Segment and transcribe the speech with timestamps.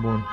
[0.00, 0.24] Bun.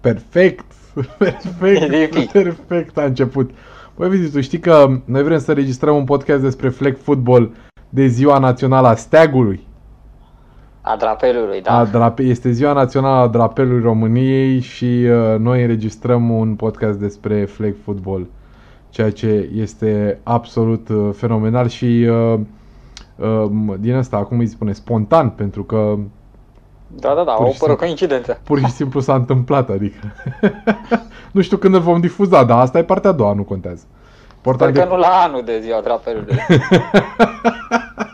[0.00, 0.64] Perfect!
[1.18, 2.32] Perfect!
[2.32, 3.50] Perfect a început.
[3.96, 7.54] Băi, Vizi, tu știi că noi vrem să registrăm un podcast despre flag football
[7.88, 9.66] de ziua națională a steagului.
[10.80, 11.78] A drapelului, da.
[11.78, 17.44] A drape- este ziua națională a drapelului României și uh, noi înregistrăm un podcast despre
[17.44, 18.26] flag football.
[18.90, 22.40] Ceea ce este absolut uh, fenomenal și uh, uh,
[23.78, 25.94] din asta, acum îi spune, spontan, pentru că
[26.86, 27.76] Da, da, da, Pur o și pără simplu.
[27.76, 28.40] coincidență.
[28.44, 30.12] pur și simplu s-a întâmplat, adică.
[31.32, 33.84] nu știu când îl vom difuza, dar asta e partea a doua, nu contează.
[33.86, 34.84] Sper Important că e...
[34.84, 36.36] nu la anul de ziua drapelului.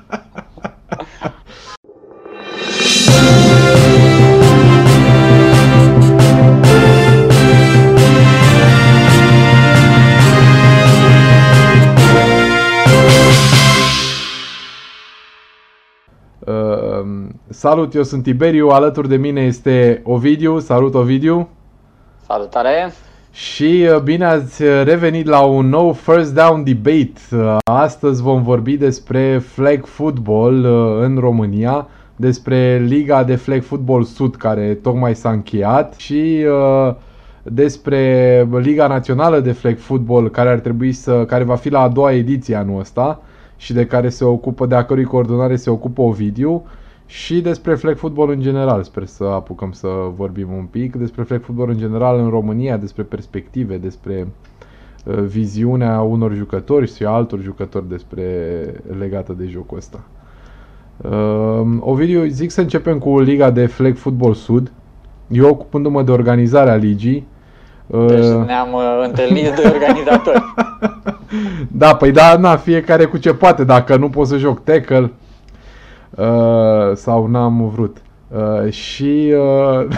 [17.50, 20.58] salut, eu sunt Tiberiu, alături de mine este Ovidiu.
[20.58, 21.48] Salut, Ovidiu!
[22.26, 22.92] Salutare!
[23.32, 27.12] Și uh, bine ați revenit la un nou First Down Debate.
[27.32, 34.02] Uh, Astăzi vom vorbi despre flag football uh, în România, despre Liga de Flag Football
[34.02, 36.94] Sud care tocmai s-a încheiat și uh,
[37.42, 41.88] despre Liga Națională de Flag Football care ar trebui să care va fi la a
[41.88, 43.22] doua ediție anul ăsta
[43.56, 46.64] și de care se ocupă de a cărui coordonare se ocupă Ovidiu
[47.10, 48.82] și despre flag football în general.
[48.82, 53.02] Sper să apucăm să vorbim un pic despre flag football în general în România, despre
[53.02, 54.26] perspective, despre
[55.04, 58.24] uh, viziunea unor jucători și a altor jucători despre
[58.98, 60.00] legată de jocul ăsta.
[60.96, 64.72] Uh, Ovidiu, zic să începem cu Liga de Flag Football Sud.
[65.28, 67.26] Eu ocupându-mă de organizarea ligii.
[67.86, 70.42] uh, Deci ne-am uh, întâlnit de organizatori.
[71.82, 75.12] da, păi da, na, fiecare cu ce poate, dacă nu pot să joc tackle
[76.20, 78.02] uh, sau n-am vrut.
[78.28, 79.86] Uh, și uh,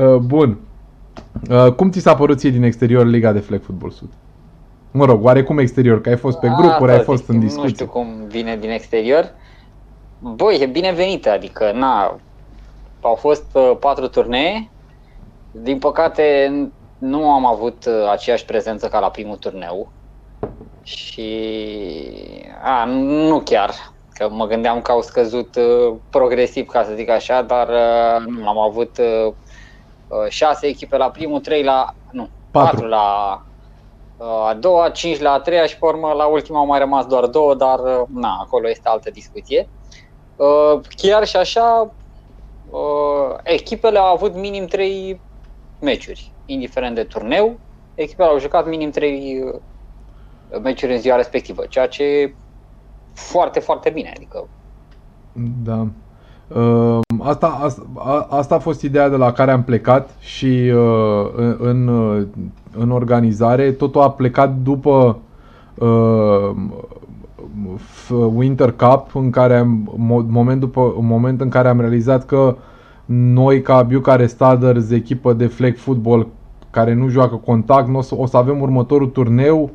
[0.00, 0.58] uh, bun.
[1.50, 4.08] Uh, cum ți s-a părut ție din exterior Liga de Flag Football Sud?
[4.90, 7.40] Mă rog, oarecum exterior, că ai fost pe grupuri, Asta ai zic, fost în Nu
[7.40, 7.72] discuții.
[7.74, 9.30] știu cum vine din exterior.
[10.18, 12.16] Băi, e binevenită, adică, na,
[13.00, 14.70] au fost uh, patru turnee.
[15.50, 19.92] Din păcate, n- nu am avut uh, aceeași prezență ca la primul turneu.
[20.82, 21.28] Și,
[22.62, 23.74] a, nu nu chiar,
[24.12, 28.48] că mă gândeam că au scăzut uh, progresiv, ca să zic așa, dar uh, nu,
[28.48, 29.32] am avut uh,
[30.06, 32.70] uh, șase echipe la primul, trei la, nu, Patru.
[32.70, 33.40] patru la
[34.16, 37.06] uh, a doua, cinci la a treia și pe urmă la ultima au mai rămas
[37.06, 39.68] doar două, dar uh, na, acolo este altă discuție.
[40.36, 41.94] Uh, Chiar și așa,
[42.70, 45.20] uh, echipele au avut minim trei
[45.80, 47.60] meciuri, indiferent de turneu,
[47.94, 49.60] echipele au jucat minim trei uh,
[50.62, 52.34] meciuri în ziua respectivă, ceea ce e
[53.12, 54.48] foarte, foarte bine, adică
[55.64, 55.86] Da.
[56.60, 61.30] Uh, asta, asta, a- asta a fost ideea de la care am plecat și uh,
[61.36, 62.26] în, în, uh,
[62.76, 63.72] în organizare.
[63.72, 65.18] Totul a plecat după
[65.74, 66.50] uh,
[67.76, 72.26] f- Winter Cup, în care am, mo- moment după, un moment în care am realizat
[72.26, 72.56] că
[73.04, 76.26] noi ca Bucharest Staders, echipă de flag football
[76.70, 79.70] care nu joacă contact, n-o să, o să avem următorul turneu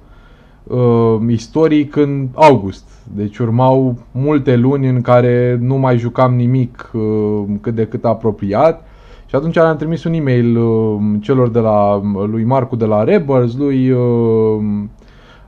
[0.68, 2.90] uh, istoric în august.
[3.16, 8.84] Deci urmau multe luni în care nu mai jucam nimic uh, cât de cât apropiat.
[9.26, 13.58] Și atunci am trimis un e-mail uh, celor de la lui Marcu de la Rebels,
[13.58, 14.00] lui uh,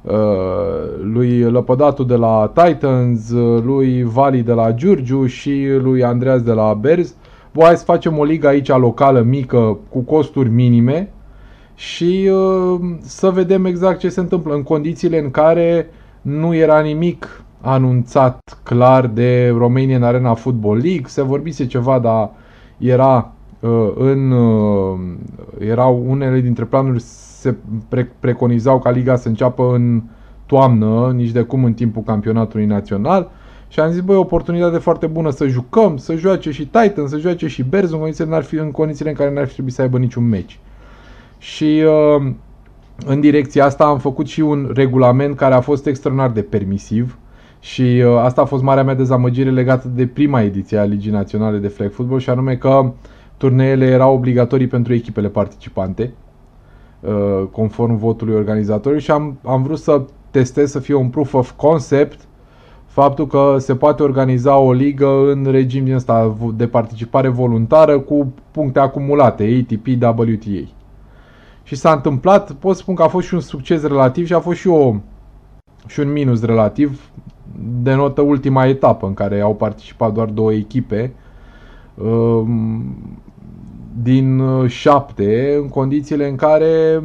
[0.01, 0.13] uh,
[1.01, 6.51] lui Lăpădatu de la Titans, uh, lui Vali de la Giurgiu și lui Andreas de
[6.51, 7.15] la Berz.
[7.53, 11.11] Bă, hai să facem o ligă aici locală mică cu costuri minime
[11.77, 15.89] și uh, să vedem exact ce se întâmplă în condițiile în care
[16.21, 22.29] nu era nimic anunțat clar de Romanian Arena Football League, se vorbise ceva, dar
[22.77, 24.99] era uh, în uh,
[25.59, 27.55] erau unele dintre planuri se
[27.89, 30.01] pre- preconizau ca liga să înceapă în
[30.45, 33.29] toamnă, nici de cum în timpul campionatului național.
[33.67, 37.17] Și am zis, băi, o oportunitate foarte bună să jucăm, să joace și Titan, să
[37.17, 39.81] joace și Bears în condițiile, n-ar fi, în condițiile în care n-ar fi trebuit să
[39.81, 40.59] aibă niciun meci.
[41.37, 42.31] Și uh,
[43.05, 47.17] în direcția asta am făcut și un regulament care a fost extraordinar de permisiv
[47.59, 51.57] și uh, asta a fost marea mea dezamăgire legată de prima ediție a Ligii Naționale
[51.57, 52.91] de Flag Football și anume că
[53.37, 56.13] turneele erau obligatorii pentru echipele participante
[56.99, 60.01] uh, conform votului organizatorului și am, am vrut să
[60.31, 62.19] testez să fie un proof of concept
[62.85, 68.33] faptul că se poate organiza o ligă în regim din ăsta de participare voluntară cu
[68.51, 70.76] puncte acumulate, ATP, WTA.
[71.67, 74.57] Și s-a întâmplat, pot spun că a fost și un succes relativ și a fost
[74.57, 74.95] și, o,
[75.87, 77.09] și un minus relativ.
[77.81, 81.13] denotă ultima etapă în care au participat doar două echipe
[81.95, 82.95] um,
[84.01, 87.01] din uh, șapte, în condițiile în care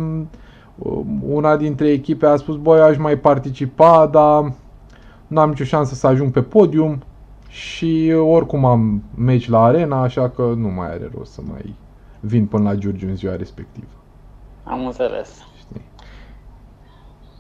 [0.79, 4.53] um, una dintre echipe a spus, băi, aș mai participa, dar
[5.27, 7.03] nu am nicio șansă să ajung pe podium
[7.49, 11.75] și oricum am meci la arena, așa că nu mai are rost să mai
[12.21, 14.02] vin până la Giurgiu în ziua respectivă.
[14.65, 15.47] Am înțeles.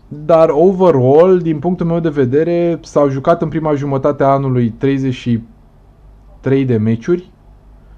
[0.08, 6.64] Dar overall, din punctul meu de vedere, s-au jucat în prima jumătate a anului 33
[6.64, 7.30] de meciuri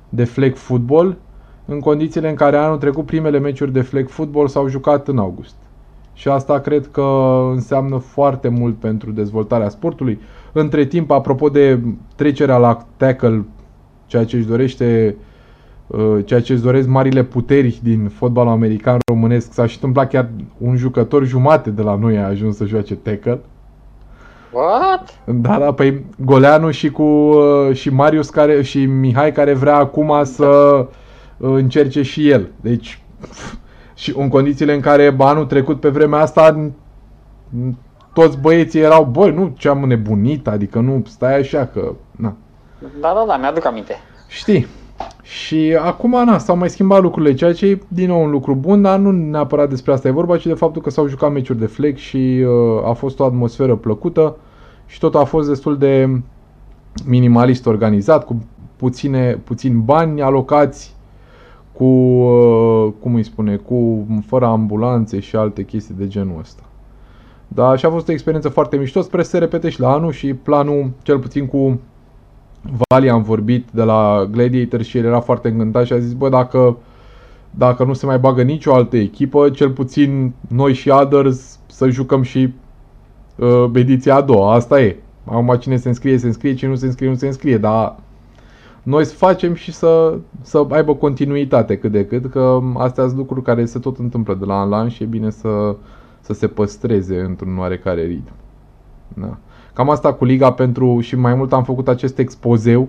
[0.09, 1.17] de flag football,
[1.65, 5.55] în condițiile în care anul trecut primele meciuri de flag football s-au jucat în august.
[6.13, 10.21] Și asta cred că înseamnă foarte mult pentru dezvoltarea sportului.
[10.53, 11.81] Între timp, apropo de
[12.17, 13.45] trecerea la tackle,
[14.07, 15.25] ceea ce își dorește uh,
[16.25, 19.53] ceea ce îți doresc marile puteri din fotbalul american românesc.
[19.53, 20.29] S-a și întâmplat chiar
[20.59, 23.41] un jucător jumate de la noi a ajuns să joace tackle.
[24.53, 25.21] What?
[25.25, 30.25] Da, da, păi Goleanu și cu uh, și Marius care și Mihai care vrea acum
[30.25, 30.47] să
[31.37, 32.49] uh, încerce și el.
[32.61, 33.03] Deci
[33.95, 36.71] și în condițiile în care anul trecut pe vremea asta
[38.13, 42.37] toți băieții erau, băi, nu ce am nebunit, adică nu, stai așa că, na.
[43.01, 43.95] Da, da, da, mi-aduc aminte.
[44.29, 44.67] Știi.
[45.23, 48.83] Și acum, na, s-au mai schimbat lucrurile, ceea ce e din nou un lucru bun,
[48.83, 51.67] dar nu neapărat despre asta e vorba, ci de faptul că s-au jucat meciuri de
[51.67, 54.37] flex și uh, a fost o atmosferă plăcută
[54.87, 56.21] și tot a fost destul de
[57.07, 58.45] minimalist organizat, cu
[58.77, 60.95] puține, puțini bani alocați,
[61.73, 66.63] cu, uh, cum îi spune, cu fără ambulanțe și alte chestii de genul ăsta.
[67.49, 70.13] Da, și a fost o experiență foarte mișto, sper să se repete și la anul
[70.13, 71.81] și planul, cel puțin cu
[72.89, 76.29] Vali am vorbit de la Gladiator și el era foarte încântat și a zis, bă,
[76.29, 76.77] dacă,
[77.51, 82.23] dacă nu se mai bagă nicio altă echipă, cel puțin noi și Others să jucăm
[82.23, 82.53] și
[83.37, 84.97] uh, ediția a doua, asta e.
[85.25, 87.97] Acum cine se înscrie, se înscrie, cine nu se înscrie, nu se înscrie, dar
[88.83, 93.43] noi să facem și să, să aibă continuitate cât de cât, că astea sunt lucruri
[93.43, 95.77] care se tot întâmplă de la an la an și e bine să,
[96.21, 98.33] să se păstreze într-un oarecare ritm.
[99.15, 99.39] Da.
[99.75, 102.89] Cam asta cu Liga pentru și mai mult am făcut acest expozeu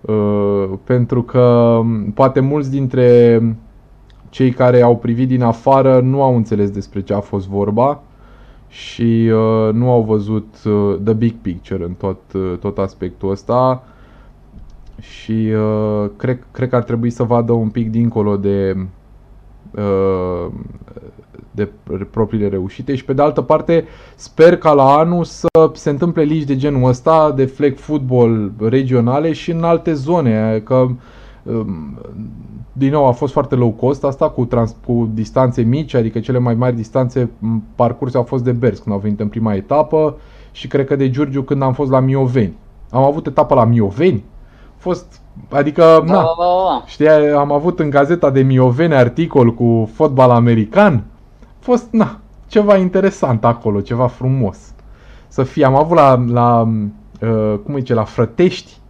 [0.00, 1.80] uh, pentru că
[2.14, 3.40] poate mulți dintre
[4.28, 8.00] cei care au privit din afară nu au înțeles despre ce a fost vorba
[8.68, 13.84] și uh, nu au văzut uh, the big picture în tot, uh, tot aspectul ăsta.
[15.00, 18.76] Și uh, cred, cred că ar trebui să vadă un pic dincolo de
[19.70, 20.46] uh,
[21.52, 21.68] de
[22.10, 23.84] propriile reușite și pe de altă parte
[24.14, 29.32] sper ca la anul să se întâmple ligi de genul ăsta de flag football regionale
[29.32, 30.86] și în alte zone, că
[31.42, 31.98] um,
[32.72, 36.38] din nou a fost foarte low cost asta cu, trans, cu distanțe mici, adică cele
[36.38, 37.30] mai mari distanțe
[37.74, 40.16] parcurse au fost de Bers când au venit în prima etapă
[40.52, 42.56] și cred că de Giurgiu când am fost la Mioveni.
[42.90, 44.24] Am avut etapa la Mioveni,
[44.76, 45.20] fost
[45.50, 46.82] Adică, da, na, da, da, da.
[46.86, 51.04] știi, am avut în gazeta de Mioveni articol cu fotbal american
[51.62, 54.58] fost, na, ceva interesant acolo, ceva frumos.
[55.28, 56.68] Să fie, am avut la, la
[57.20, 58.80] uh, cum zice, la Frătești,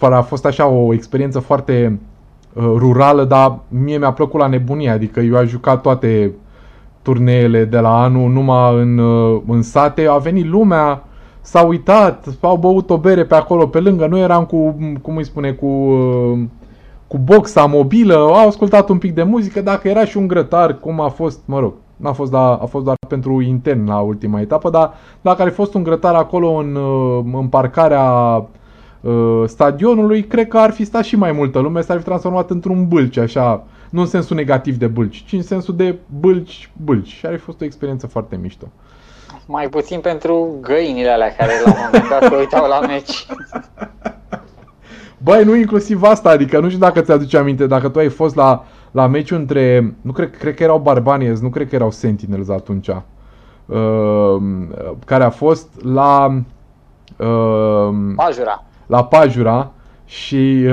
[0.00, 2.00] a fost așa o experiență foarte
[2.52, 6.32] uh, rurală, dar mie mi-a plăcut la nebunie, adică eu am jucat toate
[7.02, 11.04] turneele de la anul numai în, uh, în sate, a venit lumea,
[11.40, 15.24] s-a uitat, au băut o bere pe acolo pe lângă, nu eram cu, cum îi
[15.24, 16.38] spune, cu, uh,
[17.06, 21.00] cu boxa mobilă, au ascultat un pic de muzică, dacă era și un grătar, cum
[21.00, 24.70] a fost, mă rog, N-a fost, da, a fost doar pentru intern la ultima etapă,
[24.70, 28.04] dar dacă ar fi fost un grătar acolo în, uh, în parcarea
[29.00, 32.88] uh, stadionului, cred că ar fi stat și mai multă lume, s-ar fi transformat într-un
[32.88, 37.08] bâlci, așa, nu în sensul negativ de bâlci, ci în sensul de bâlci, bâlci.
[37.08, 38.66] Și ar fi fost o experiență foarte mișto.
[39.46, 43.26] Mai puțin pentru găinile alea care la un moment dat se uitau la meci.
[45.22, 48.64] Băi, nu inclusiv asta, adică nu știu dacă ți-aduce aminte, dacă tu ai fost la
[48.90, 52.88] la meciul între, nu cred, cred că erau Barbanies, nu cred că erau Sentinels atunci,
[53.66, 54.36] uh,
[55.04, 56.42] care a fost la
[57.16, 58.64] uh, Pajura.
[58.86, 59.72] La Pajura
[60.04, 60.72] și uh,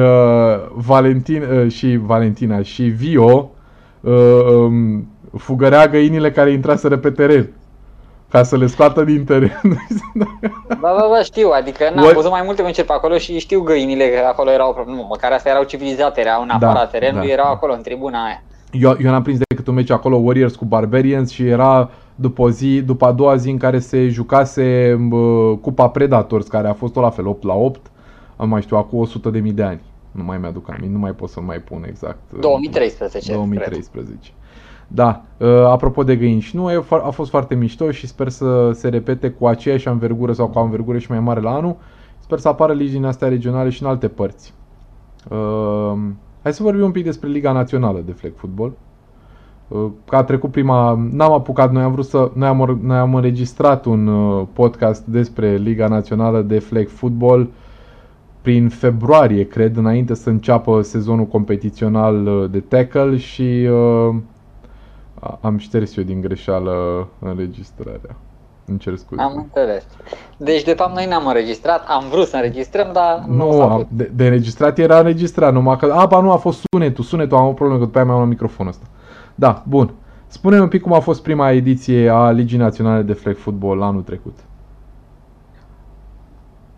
[0.73, 3.49] Valentin uh, și Valentina și Vio
[4.01, 4.13] uh,
[4.51, 5.07] um,
[5.37, 7.49] fugărea găinile care intraseră pe teren
[8.29, 9.61] ca să le scoată din teren.
[10.13, 14.09] da, da, da, știu, adică n-am văzut mai multe meciuri pe acolo și știu găinile
[14.09, 17.45] că acolo erau, nu, măcar astea erau civilizate, erau în afara da, terenului, da, erau
[17.45, 17.51] da.
[17.51, 18.43] acolo în tribuna aia.
[18.71, 22.49] Eu, eu n-am prins decât un meci acolo, Warriors cu Barbarians și era după o
[22.49, 26.93] zi, după a doua zi în care se jucase uh, Cupa Predators, care a fost
[26.93, 27.91] tot la fel, 8 la 8,
[28.35, 29.81] am mai știu, acum 100 de mii de ani.
[30.11, 32.19] Nu mai mi-aduc aminte, nu mai pot să mai pun exact.
[32.39, 34.17] 2013, 2013.
[34.19, 34.33] Cred.
[34.87, 38.89] Da, uh, apropo de găini, și nu, a fost foarte mișto și sper să se
[38.89, 41.75] repete cu aceeași anvergură sau cu o anvergură și mai mare la anul.
[42.19, 44.53] Sper să apară ligi din astea regionale și în alte părți.
[45.29, 45.97] Uh,
[46.41, 48.73] hai să vorbim un pic despre Liga Națională de Flag Football.
[49.67, 53.15] Uh, că a trecut prima, n-am apucat, noi am vrut să, noi am, noi am
[53.15, 57.49] înregistrat un uh, podcast despre Liga Națională de Flag Football
[58.41, 64.15] prin februarie, cred, înainte să înceapă sezonul competițional uh, de tackle și uh,
[65.41, 68.15] am șters eu din greșeală înregistrarea.
[68.65, 69.21] Îmi cer scuze.
[69.21, 69.83] Am înțeles.
[70.37, 74.11] Deci, de fapt, noi ne-am înregistrat, am vrut să înregistrăm, dar nu, nu am, de,
[74.15, 77.53] de înregistrat era înregistrat, numai că, a, ba nu, a fost sunetul, sunetul, am o
[77.53, 78.85] problemă, că după aia mi-am luat microfonul ăsta.
[79.35, 79.93] Da, bun.
[80.27, 84.01] Spune-mi un pic cum a fost prima ediție a Ligii Naționale de Flag Football anul
[84.01, 84.37] trecut.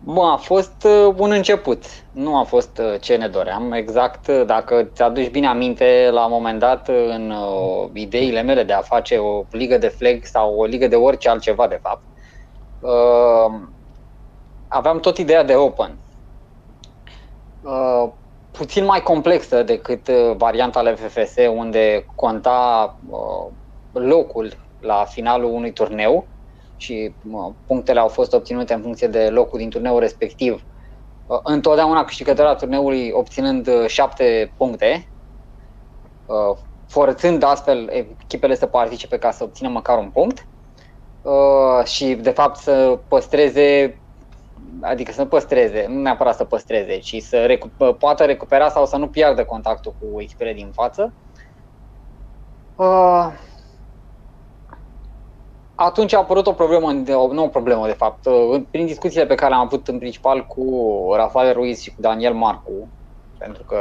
[0.04, 1.84] Bun, a fost uh, un început.
[2.12, 3.72] Nu a fost uh, ce ne doream.
[3.72, 8.72] Exact, uh, dacă ți-aduci bine aminte, la un moment dat, în uh, ideile mele de
[8.72, 12.02] a face o ligă de flag sau o ligă de orice altceva, de fapt,
[12.80, 13.60] uh,
[14.68, 15.98] aveam tot ideea de open.
[17.62, 18.08] Uh,
[18.50, 23.46] puțin mai complexă decât uh, varianta LFFS, unde conta uh,
[23.92, 26.26] locul la finalul unui turneu
[26.80, 30.62] și uh, punctele au fost obținute în funcție de locul din turneul respectiv.
[31.24, 35.12] Uh, întotdeauna câștigătorul turneului obținând uh, șapte puncte,
[36.24, 40.48] uh, forțând astfel echipele să participe ca să obțină măcar un punct
[41.20, 44.00] uh, și de fapt să păstreze
[44.80, 48.96] adică să nu păstreze, nu neapărat să păstreze, ci să recu- poată recupera sau să
[48.96, 51.14] nu piardă contactul cu echipele din față.
[52.74, 53.32] Uh,
[55.82, 59.50] atunci a apărut o problemă, o nouă problemă de fapt, uh, prin discuțiile pe care
[59.50, 60.64] le-am avut în principal cu
[61.16, 62.88] Rafael Ruiz și cu Daniel Marcu,
[63.38, 63.76] pentru că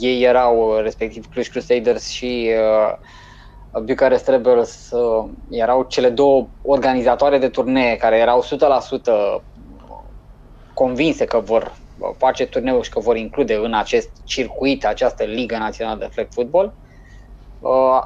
[0.00, 2.50] ei erau respectiv Cluj Crusaders și
[3.72, 8.44] uh, Bucharest Rebels uh, erau cele două organizatoare de turnee care erau
[9.38, 9.42] 100%
[10.74, 11.72] convinse că vor
[12.16, 16.64] face turneul și că vor include în acest circuit această Ligă Națională de Flag Football.
[16.64, 16.87] Uh,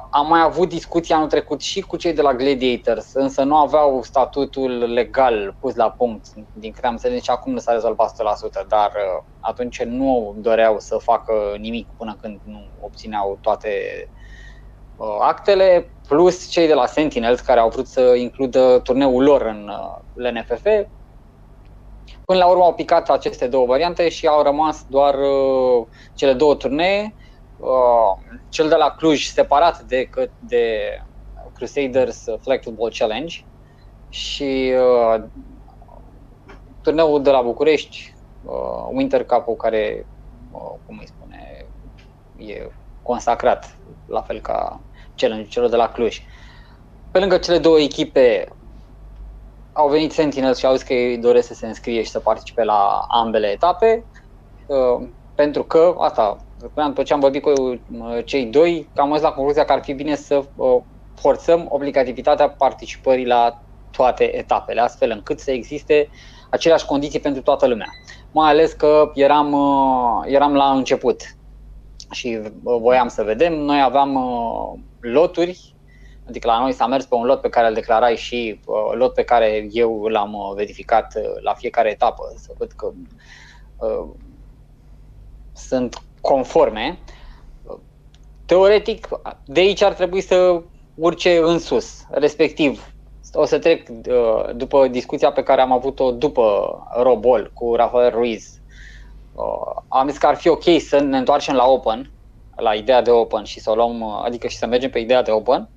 [0.09, 4.01] am mai avut discuții anul trecut și cu cei de la Gladiators, însă nu aveau
[4.03, 8.11] statutul legal pus la punct, din câte am înțeles, și acum nu s-a rezolvat
[8.63, 13.69] 100%, dar uh, atunci nu doreau să facă nimic până când nu obțineau toate
[14.95, 19.67] uh, actele, plus cei de la Sentinels care au vrut să includă turneul lor în
[19.67, 20.65] uh, LNFF,
[22.25, 26.55] Până la urmă au picat aceste două variante și au rămas doar uh, cele două
[26.55, 27.15] turnee.
[27.55, 28.17] Uh,
[28.49, 30.93] cel de la Cluj separat de, de
[31.53, 33.35] Crusaders Flag Football Challenge
[34.09, 35.23] și uh,
[36.81, 40.07] turneul de la București, uh, Winter Cup-ul care,
[40.51, 41.67] uh, cum îi spune,
[42.35, 42.67] e
[43.01, 44.81] consacrat, la fel ca
[45.15, 46.21] challenge celor de la Cluj.
[47.11, 48.47] Pe lângă cele două echipe
[49.71, 52.63] au venit Sentinels și au zis că ei doresc să se înscrie și să participe
[52.63, 54.05] la ambele etape,
[54.65, 56.37] uh, pentru că, asta,
[56.87, 57.79] după ce am vorbit cu uh,
[58.25, 60.81] cei doi, am ajuns la concluzia că ar fi bine să uh,
[61.15, 66.09] forțăm obligativitatea participării la toate etapele, astfel încât să existe
[66.49, 67.87] aceleași condiții pentru toată lumea.
[68.31, 69.55] Mai ales că eram,
[70.25, 71.21] eram la început
[72.11, 73.53] și voiam să vedem.
[73.53, 74.17] Noi aveam
[74.99, 75.73] loturi
[76.27, 79.13] Adică la noi s-a mers pe un lot pe care îl declarai și uh, lot
[79.13, 82.91] pe care eu l-am uh, verificat uh, la fiecare etapă, să văd că
[83.77, 84.09] uh,
[85.53, 86.97] sunt conforme.
[88.45, 89.07] Teoretic,
[89.45, 90.61] de aici ar trebui să
[90.95, 92.93] urce în sus, respectiv
[93.33, 98.59] o să trec uh, după discuția pe care am avut-o după Robol cu Rafael Ruiz.
[99.35, 102.11] Uh, am zis că ar fi ok să ne întoarcem la Open,
[102.55, 105.31] la ideea de Open și să o luăm, adică și să mergem pe ideea de
[105.31, 105.69] Open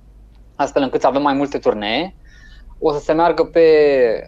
[0.57, 2.15] astfel încât să avem mai multe turnee.
[2.79, 3.61] O să se meargă pe,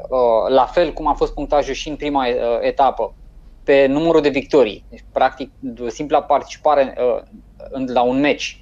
[0.10, 3.14] uh, la fel cum a fost punctajul și în prima uh, etapă,
[3.63, 4.86] pe numărul de victorii.
[4.89, 5.51] Deci, practic,
[5.88, 8.62] simpla participare uh, la un meci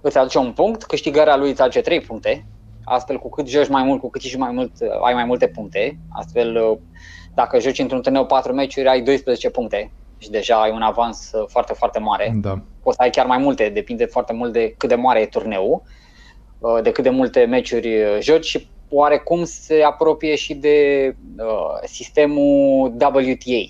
[0.00, 2.46] îți aduce un punct, câștigarea lui îți aduce 3 puncte,
[2.84, 4.72] astfel cu cât joci mai mult, cu cât și mai mult,
[5.04, 5.98] ai mai multe puncte.
[6.12, 6.78] Astfel,
[7.34, 11.72] dacă joci într-un turneu 4 meciuri, ai 12 puncte și deja ai un avans foarte,
[11.72, 12.32] foarte mare.
[12.40, 12.60] Da.
[12.82, 15.82] Poți să ai chiar mai multe, depinde foarte mult de cât de mare e turneul.
[16.58, 20.76] Uh, de cât de multe meciuri uh, joci și oarecum se apropie și de
[21.38, 23.62] uh, sistemul WTA,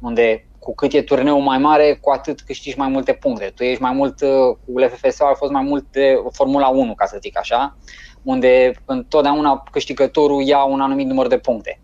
[0.00, 3.52] unde cu cât e turneul mai mare, cu atât câștigi mai multe puncte.
[3.54, 7.06] Tu ești mai mult, uh, cu LFFS a fost mai mult de Formula 1, ca
[7.06, 7.76] să zic așa,
[8.22, 11.80] unde întotdeauna câștigătorul ia un anumit număr de puncte.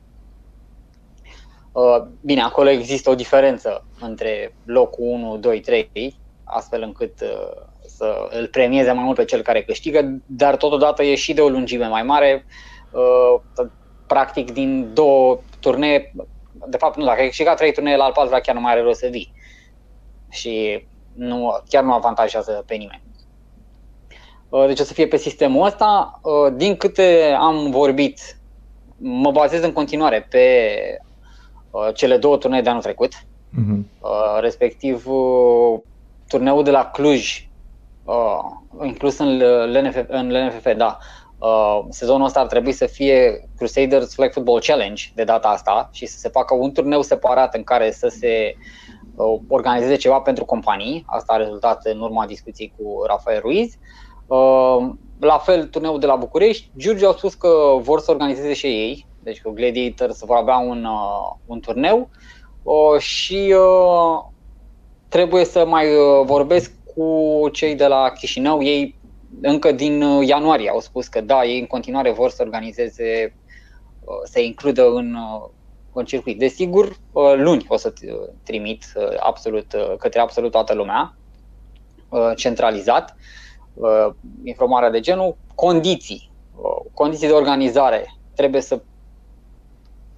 [1.73, 8.29] Uh, bine, acolo există o diferență între locul 1, 2, 3, astfel încât uh, să
[8.31, 11.87] îl premieze mai mult pe cel care câștigă, dar totodată e și de o lungime
[11.87, 12.45] mai mare.
[12.91, 13.67] Uh,
[14.07, 16.13] practic din două turnee,
[16.69, 18.83] de fapt nu, dacă ai câștigat trei turnee la al patrulea chiar nu mai are
[18.83, 19.33] rost să vii.
[20.29, 23.03] Și nu, chiar nu avantajează pe nimeni.
[24.53, 26.21] Uh, deci o să fie pe sistemul ăsta.
[26.23, 28.37] Uh, din câte am vorbit,
[28.97, 30.69] mă bazez în continuare pe
[31.71, 34.41] uh, cele două turnee de anul trecut, uh-huh.
[34.41, 35.05] respectiv
[36.29, 37.49] turneul de la Cluj,
[38.83, 39.39] inclus în
[39.73, 40.99] LNFF, în LNFF da.
[41.89, 46.19] Sezonul ăsta ar trebui să fie Crusaders Flag Football Challenge de data asta și să
[46.19, 48.57] se facă un turneu separat în care să se
[49.49, 51.05] organizeze ceva pentru companii.
[51.07, 53.75] Asta a rezultat în urma discuției cu Rafael Ruiz.
[54.27, 57.49] Uh, la fel, turneul de la București, Giurgiu au spus că
[57.81, 62.09] vor să organizeze și ei, deci cu Gladiators vor avea un, uh, un turneu
[62.63, 63.55] uh, și
[65.09, 65.87] trebuie să mai
[66.25, 68.63] vorbesc cu cei de la Chișinău.
[68.63, 69.01] Ei
[69.41, 73.35] încă din ianuarie au spus că da, ei în continuare vor să organizeze,
[74.25, 75.17] să includă în,
[75.93, 76.39] în circuit.
[76.39, 76.97] Desigur,
[77.37, 77.93] luni o să
[78.43, 78.85] trimit
[79.19, 81.17] absolut, către absolut toată lumea,
[82.37, 83.17] centralizat.
[83.75, 88.15] Uh, informarea de genul, condiții, uh, condiții de organizare.
[88.35, 88.83] Trebuie să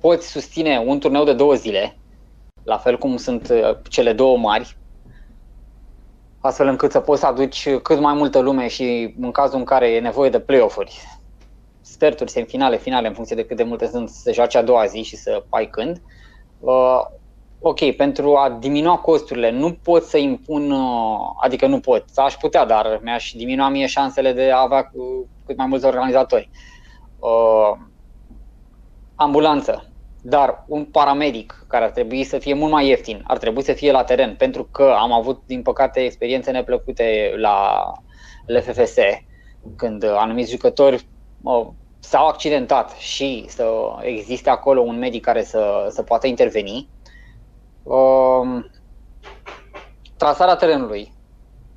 [0.01, 1.97] poți susține un turneu de două zile,
[2.63, 4.77] la fel cum sunt uh, cele două mari,
[6.47, 9.91] astfel încât să poți să aduci cât mai multă lume și în cazul în care
[9.91, 11.01] e nevoie de play-off-uri,
[11.81, 15.03] sferturi, semifinale, finale, în funcție de cât de multe sunt, să joace a doua zi
[15.03, 16.01] și să ai când
[17.67, 22.65] ok, pentru a diminua costurile, nu pot să impun, uh, adică nu pot, aș putea,
[22.65, 24.91] dar mi-aș diminua mie șansele de a avea
[25.47, 26.51] cât mai mulți organizatori.
[27.19, 27.73] Uh,
[29.15, 29.93] ambulanță,
[30.27, 33.93] dar un paramedic care ar trebui să fie mult mai ieftin, ar trebui să fie
[33.93, 37.83] la teren, pentru că am avut, din păcate, experiențe neplăcute la
[38.47, 38.95] LFFS,
[39.77, 41.07] când anumiți jucători
[41.43, 41.67] uh,
[41.99, 46.89] s-au accidentat și să existe acolo un medic care să, să poată interveni
[47.85, 48.71] Um,
[50.17, 51.13] trasarea terenului.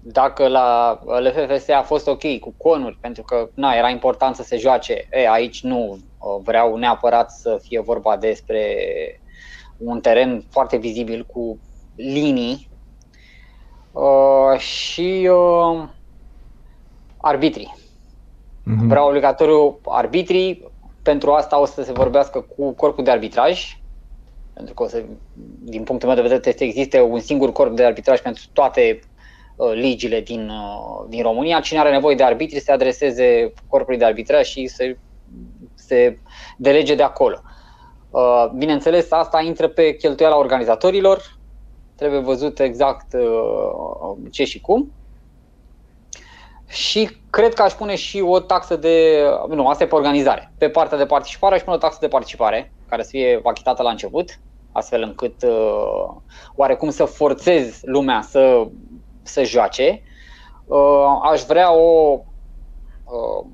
[0.01, 4.57] Dacă la LFFS a fost ok cu conuri, pentru că na, era important să se
[4.57, 5.97] joace, e, aici nu uh,
[6.43, 8.65] vreau neapărat să fie vorba despre
[9.77, 11.59] un teren foarte vizibil cu
[11.95, 12.69] linii
[13.91, 15.87] uh, și uh,
[17.17, 17.75] arbitrii.
[17.77, 18.87] Mm-hmm.
[18.87, 23.77] Vreau obligatoriu arbitrii, pentru asta o să se vorbească cu corpul de arbitraj,
[24.53, 25.03] pentru că, o să,
[25.59, 28.99] din punctul meu de vedere, trebuie să existe un singur corp de arbitraj pentru toate
[29.55, 31.59] uh, ligile din, uh, din România.
[31.59, 34.97] Cine are nevoie de arbitri se adreseze corpului de arbitraj și se,
[35.75, 36.19] se
[36.57, 37.41] delege de acolo.
[38.09, 41.37] Uh, bineînțeles, asta intră pe cheltuiala organizatorilor,
[41.95, 44.91] trebuie văzut exact uh, ce și cum.
[46.67, 49.23] Și cred că aș pune și o taxă de.
[49.49, 50.53] Nu, asta e pe organizare.
[50.57, 53.89] Pe partea de participare aș pune o taxă de participare, care să fie achitată la
[53.89, 54.39] început,
[54.71, 56.15] astfel încât uh,
[56.55, 58.67] oarecum să forțez lumea să,
[59.21, 60.01] să joace.
[60.65, 62.19] Uh, aș vrea o,
[63.05, 63.45] uh,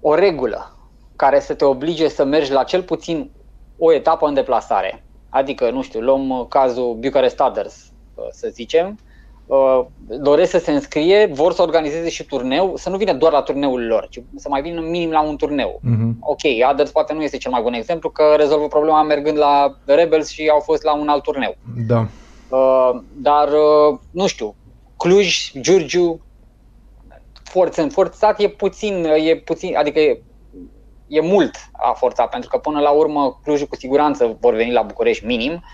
[0.00, 0.76] o regulă
[1.16, 3.30] care să te oblige să mergi la cel puțin
[3.78, 5.04] o etapă în deplasare.
[5.28, 8.98] Adică, nu știu, luăm cazul Bucharest Others, uh, să zicem,
[9.46, 9.84] Uh,
[10.18, 13.86] doresc să se înscrie, vor să organizeze și turneu, să nu vină doar la turneul
[13.86, 15.80] lor, ci să mai vină minim la un turneu.
[15.80, 16.12] Uh-huh.
[16.20, 20.28] Ok, Aders poate nu este cel mai bun exemplu, că rezolvă problema mergând la Rebels
[20.28, 21.56] și au fost la un alt turneu.
[21.86, 22.06] Da.
[22.48, 24.54] Uh, dar, uh, nu știu,
[24.96, 26.20] Cluj, Giurgiu,
[27.56, 30.22] forțând, forțat e puțin, e puțin, adică e,
[31.08, 34.82] e mult a forțat, pentru că până la urmă Clujul cu siguranță vor veni la
[34.82, 35.64] București minim,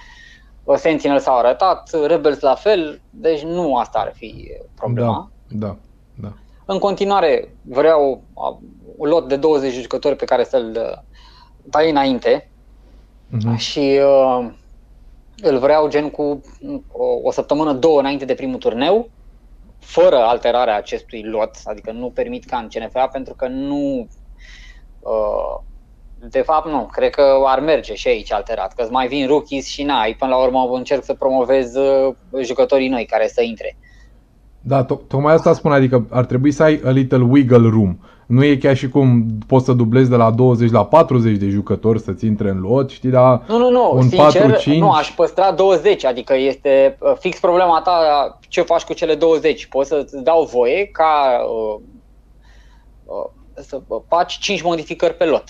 [0.64, 5.30] uh, Sentinel s-au arătat, Rebels la fel, deci nu asta ar fi problema.
[5.48, 5.76] Da, da,
[6.14, 6.32] da.
[6.64, 8.22] În continuare vreau
[8.96, 11.02] un lot de 20 jucători pe care să-l
[11.62, 12.50] dai înainte
[13.36, 13.56] uh-huh.
[13.56, 14.50] și uh,
[15.42, 16.40] îl vreau gen cu
[16.92, 19.10] o, o săptămână, două înainte de primul turneu,
[19.84, 24.08] fără alterarea acestui lot, adică nu permit ca în CNFA pentru că nu
[24.98, 25.62] uh,
[26.28, 29.82] de fapt nu, cred că ar merge și aici alterat, că mai vin rookies și
[29.82, 33.76] n-ai, până la urmă încerc să promovez uh, jucătorii noi care să intre.
[34.60, 37.98] Da, to- tocmai asta spun, adică ar trebui să ai a little wiggle room.
[38.32, 42.00] Nu e chiar și cum poți să dublezi de la 20 la 40 de jucători
[42.00, 44.64] să-ți intre în lot, știi, dar Nu, nu, nu, un sincer, 4-5...
[44.64, 49.66] nu, aș păstra 20, adică este uh, fix problema ta ce faci cu cele 20.
[49.66, 51.40] Poți să-ți dau voie ca
[51.74, 51.80] uh,
[53.04, 55.44] uh, să faci 5 modificări pe lot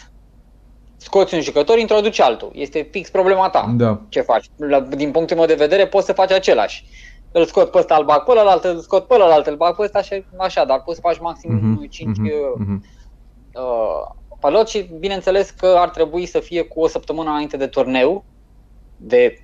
[0.97, 2.51] scoți un jucător, introduci altul.
[2.55, 3.73] Este fix problema ta.
[3.77, 4.01] Da.
[4.09, 4.45] Ce faci?
[4.57, 6.85] La, din punctul meu de vedere poți să faci același.
[7.33, 9.83] Îl scot pe ăsta, îl bag pe ălalt, îl scot pe ălalt, îl bag pe
[9.83, 12.85] ăsta și așa, dar poți să faci maxim Mhm, 5 mhm, mhm.
[13.55, 18.25] uh, palot și bineînțeles că ar trebui să fie cu o săptămână înainte de turneu,
[18.97, 19.43] de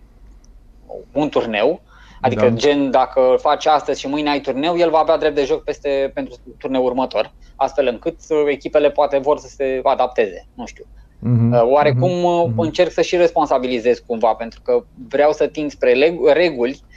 [1.12, 1.82] un turneu,
[2.20, 2.48] adică Da.
[2.48, 2.54] da.
[2.56, 5.64] gen dacă îl faci astăzi și mâine ai turneu, el va avea drept de joc
[5.64, 10.84] peste, pentru turneul următor, astfel încât uh, echipele poate vor să se adapteze, nu știu.
[11.18, 12.58] Mhm, Uh, Oarecum mhm, uh, mhm.
[12.58, 16.87] încerc să și responsabilizez cumva, pentru că vreau să tind spre leg- reguli uh,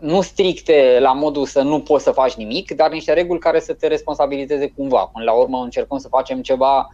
[0.00, 3.74] nu stricte la modul să nu poți să faci nimic, dar niște reguli care să
[3.74, 5.10] te responsabilizeze cumva.
[5.12, 6.88] Până la urmă încercăm să facem ceva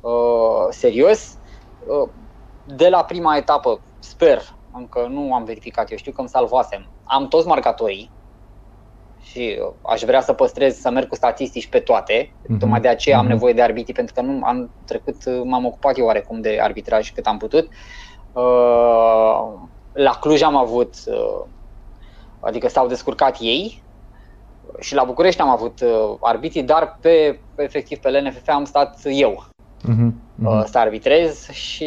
[0.00, 1.38] uh, serios.
[1.86, 2.08] Uh,
[2.64, 7.28] de la prima etapă, sper, încă nu am verificat, eu știu că îmi salvasem, am
[7.28, 8.10] toți marcatorii
[9.20, 12.88] și uh, aș vrea să păstrez, să merg cu statistici pe toate, Mhm, tocmai de
[12.88, 13.32] aceea am mhm.
[13.32, 17.12] nevoie de arbitrii, pentru că nu am trecut, uh, m-am ocupat eu oarecum de arbitraj
[17.12, 17.68] cât am putut.
[18.32, 19.52] Uh,
[19.92, 21.44] La Cluj am avut, uh,
[22.40, 23.82] adică s-au descurcat ei
[24.78, 29.00] și la București am avut uh, arbitrii, dar pe, pe efectiv pe LNFF am stat
[29.04, 29.44] eu
[29.84, 30.66] Mhm, uh, mhm.
[30.66, 31.86] să arbitrez și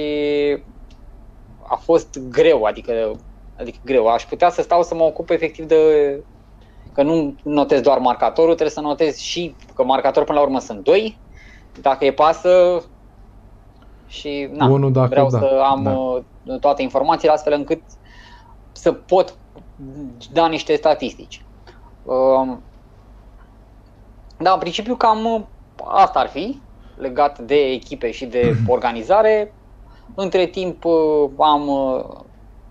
[1.68, 3.12] a fost greu, adică,
[3.60, 4.08] adică greu.
[4.08, 5.78] Aș putea să stau să mă ocup efectiv de
[6.94, 10.84] că nu notez doar marcatorul, trebuie să notez și că marcatorul până la urmă sunt
[10.84, 11.18] doi,
[11.82, 12.84] dacă e pasă
[14.12, 15.92] și na, Unul dacă vreau da, să am da.
[15.92, 17.82] uh, toate informațiile astfel încât
[18.72, 19.36] să pot
[20.32, 21.46] da niște statistici.
[22.04, 22.62] Um,
[24.38, 25.42] Da, în principiu cam uh,
[25.86, 26.60] asta ar fi
[26.96, 29.54] legat de echipe și de organizare.
[30.16, 32.04] Între timp uh, am, uh,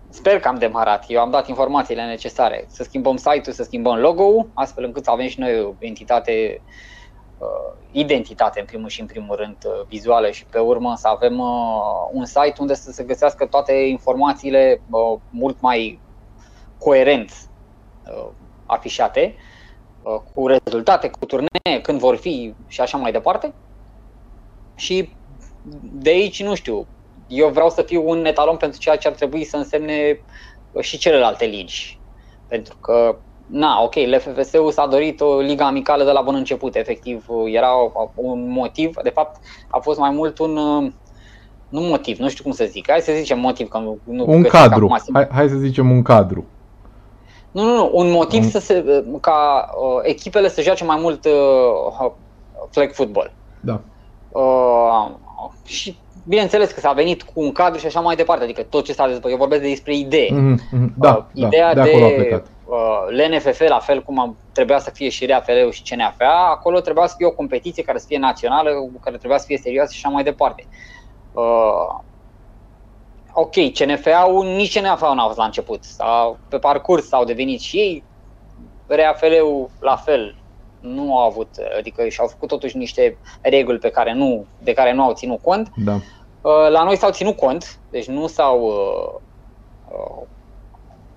[0.08, 4.48] sper că am demarat, eu am dat informațiile necesare, să schimbăm site-ul, să schimbăm logo-ul,
[4.54, 6.70] astfel încât să avem și noi o entitate, uh,
[7.90, 12.08] identitate în primul și în primul rând uh, vizuală și pe urmă să avem uh,
[12.12, 16.00] un site unde să se găsească toate informațiile uh, mult mai
[16.78, 17.32] coerent
[18.06, 18.28] uh,
[18.66, 19.34] afișate,
[20.02, 23.54] uh, cu rezultate, cu turnee, când vor fi și așa mai departe.
[24.74, 25.12] Și
[25.92, 26.86] de aici, nu știu,
[27.28, 30.20] eu vreau să fiu un etalon pentru ceea ce ar trebui să însemne
[30.80, 31.98] și celelalte ligi.
[32.46, 33.16] Pentru că,
[33.50, 37.68] na, ok, LFFS-ul s-a dorit o liga amicală de la bun început, efectiv, era
[38.14, 40.52] un motiv, de fapt a fost mai mult un,
[41.68, 44.42] nu motiv, nu știu cum să zic, hai să zicem motiv, că nu, nu Un
[44.42, 45.22] găsesc cadru, acum simplu.
[45.22, 46.44] hai, hai să zicem un cadru.
[47.50, 51.24] Nu, nu, nu, un motiv Un- să se, ca uh, echipele să joace mai mult
[51.24, 52.10] uh,
[52.70, 53.32] flag football.
[53.60, 53.80] Da.
[54.28, 55.10] Uh,
[55.64, 58.92] și bineînțeles că s-a venit cu un cadru și așa mai departe, adică tot ce
[58.92, 60.32] s-a dezbătut, eu vorbesc despre idee.
[60.32, 62.40] Mhm, mhm, Da, Uh, da, ideea de acolo a de plecat.
[62.46, 62.50] uh,
[63.10, 67.14] LNFF, la fel cum am, trebuia să fie și RAFL-ul și CNFA, acolo trebuia să
[67.16, 70.22] fie o competiție care să fie națională, care trebuia să fie serioasă și așa mai
[70.22, 70.66] departe.
[71.32, 71.98] Uh,
[73.32, 75.84] ok, CNFA-ul, nici CNFA-ul n-a fost la început.
[75.84, 78.04] Sau, pe parcurs au devenit și ei,
[78.86, 80.34] RAFL-ul la fel,
[80.80, 85.02] nu au avut, adică și-au făcut totuși niște reguli pe care nu, de care nu
[85.02, 85.70] au ținut cont.
[85.76, 85.94] Da.
[85.94, 89.20] Uh, La noi s-au ținut cont, deci nu s-au uh,
[89.88, 90.26] uh,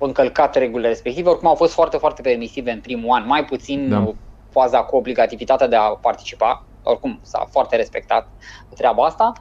[0.04, 3.98] încălcat regulile respective, oricum au fost foarte, foarte permisive în primul an, mai puțin Da.
[3.98, 4.12] da.
[4.50, 8.28] faza cu obligativitatea de a participa, oricum s-a foarte respectat
[8.76, 9.32] treaba asta.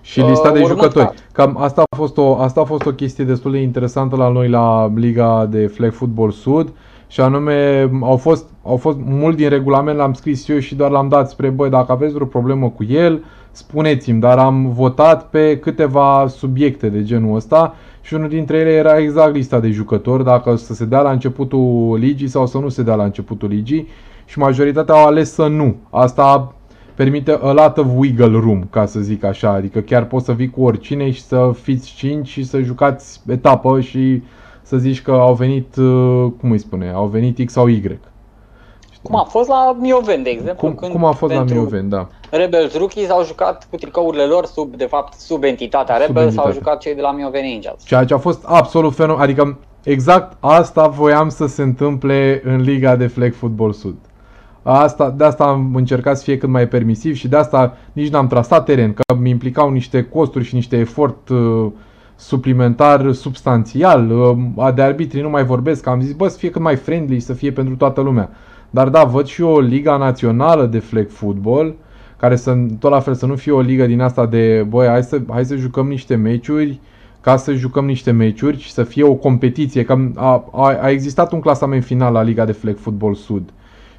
[0.00, 1.06] Și lista de Uh, urmând jucători.
[1.06, 4.28] ca- Cam asta a, fost o, asta a fost o chestie destul de interesantă la
[4.28, 6.72] noi la Liga de Flag Football Sud
[7.06, 11.08] și anume au fost, au fost mult din regulament l-am scris eu și doar l-am
[11.08, 16.26] dat spre băi dacă aveți vreo problemă cu el spuneți-mi, dar am votat pe câteva
[16.28, 17.74] subiecte de genul ăsta
[18.04, 21.96] și unul dintre ele era exact lista de jucători, dacă să se dea la începutul
[21.98, 23.88] ligii sau să nu se dea la începutul ligii
[24.24, 25.76] și majoritatea au ales să nu.
[25.90, 26.54] Asta
[26.94, 30.50] permite a lot of wiggle room, ca să zic așa, adică chiar poți să vii
[30.50, 34.22] cu oricine și să fiți 5 și să jucați etapă și
[34.62, 37.98] să zici că au venit, uh, cum îi spune, au venit X sau Y.
[39.04, 39.16] Știi?
[39.16, 42.06] Cum a fost la Mioven, de exemplu, cum, cum a fost la pentru Mioven, da.
[42.30, 46.28] Rebels Rookies au jucat cu tricourile lor sub, de fapt, sub entitatea Sub Rebels, au
[46.28, 46.52] entitate.
[46.52, 47.84] jucat cei de la Mioven Angels.
[47.84, 52.96] Ceea ce a fost absolut fenomenal, adică exact asta voiam să se întâmple în Liga
[52.96, 53.96] de Flag Football Sud.
[54.62, 58.26] Asta, de asta am încercat să fie cât mai permisiv și de asta nici n-am
[58.26, 61.66] trasat teren, că mi implicau niște costuri și niște efort uh,
[62.16, 64.10] suplimentar substanțial.
[64.10, 67.32] Uh, de arbitrii nu mai vorbesc, am zis, bă, să fie cât mai friendly, să
[67.32, 68.30] fie pentru toată lumea.
[68.74, 71.74] Dar da, văd și o liga națională de flag football,
[72.16, 75.02] care să, tot la fel să nu fie o ligă din asta de, băi, hai
[75.02, 76.80] să, hai să jucăm niște meciuri,
[77.20, 79.84] ca să jucăm niște meciuri și să fie o competiție.
[79.84, 83.52] Că a, a, a existat un clasament final la Liga de Flag Football Sud.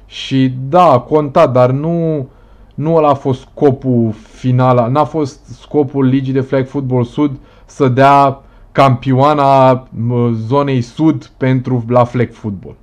[0.06, 2.28] Și da, a contat, dar nu,
[2.74, 7.36] nu ăla a fost scopul final, n-a fost scopul Ligii de Flag Football Sud
[7.66, 8.40] să dea
[8.72, 12.76] campioana uh, zonei sud pentru la flag football.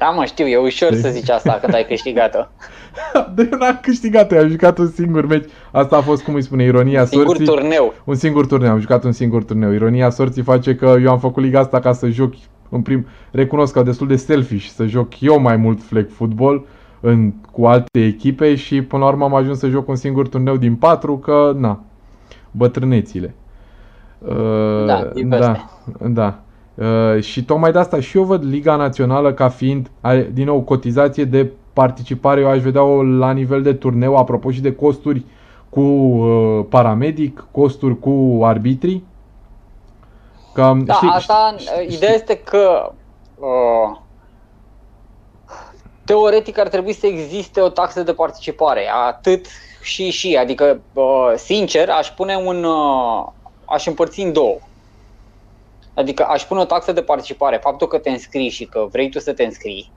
[0.00, 2.38] Da, mă, știu, e ușor să zici asta când ai câștigat-o.
[3.34, 5.48] De eu n-am câștigat am jucat un singur meci.
[5.72, 7.44] Asta a fost, cum îi spune, ironia un singur sorții.
[7.44, 7.94] turneu.
[8.04, 9.72] Un singur turneu, am jucat un singur turneu.
[9.72, 12.32] Ironia sorții face că eu am făcut liga asta ca să joc,
[12.68, 16.66] în prim, recunosc că destul de selfish, să joc eu mai mult flag football
[17.00, 20.56] în, cu alte echipe și până la urmă am ajuns să joc un singur turneu
[20.56, 21.80] din patru, că, na,
[22.50, 23.34] bătrânețile.
[24.18, 26.38] Uh, Da, din da, da.
[26.80, 30.60] Uh, și tocmai de asta și eu văd Liga Națională ca fiind, are, din nou,
[30.60, 35.24] cotizație de participare, eu aș vedea-o la nivel de turneu, apropo și de costuri
[35.68, 39.04] cu uh, paramedic, costuri cu arbitrii.
[40.54, 42.92] Că, Da, știi- asta, știi- ideea este că
[43.38, 43.96] uh,
[46.04, 49.46] teoretic ar trebui să existe o taxă de participare, atât
[49.82, 53.26] și și, adică uh, sincer aș pune un, uh,
[53.64, 54.58] aș împărți în două.
[55.94, 59.18] Adică aș pune o taxă de participare, faptul că te înscrii și că vrei tu
[59.18, 59.92] să te înscrii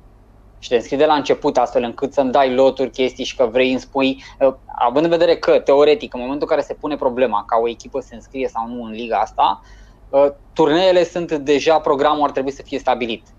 [0.64, 3.72] și te înscrii de la început astfel încât să-mi dai loturi, chestii și că vrei
[3.72, 7.44] îmi spui, uh, având în vedere că, teoretic, în momentul în care se pune problema
[7.46, 9.60] ca o echipă se înscrie sau nu în liga asta,
[10.08, 13.36] uh, turneele sunt deja, programul ar trebui să fie stabilit.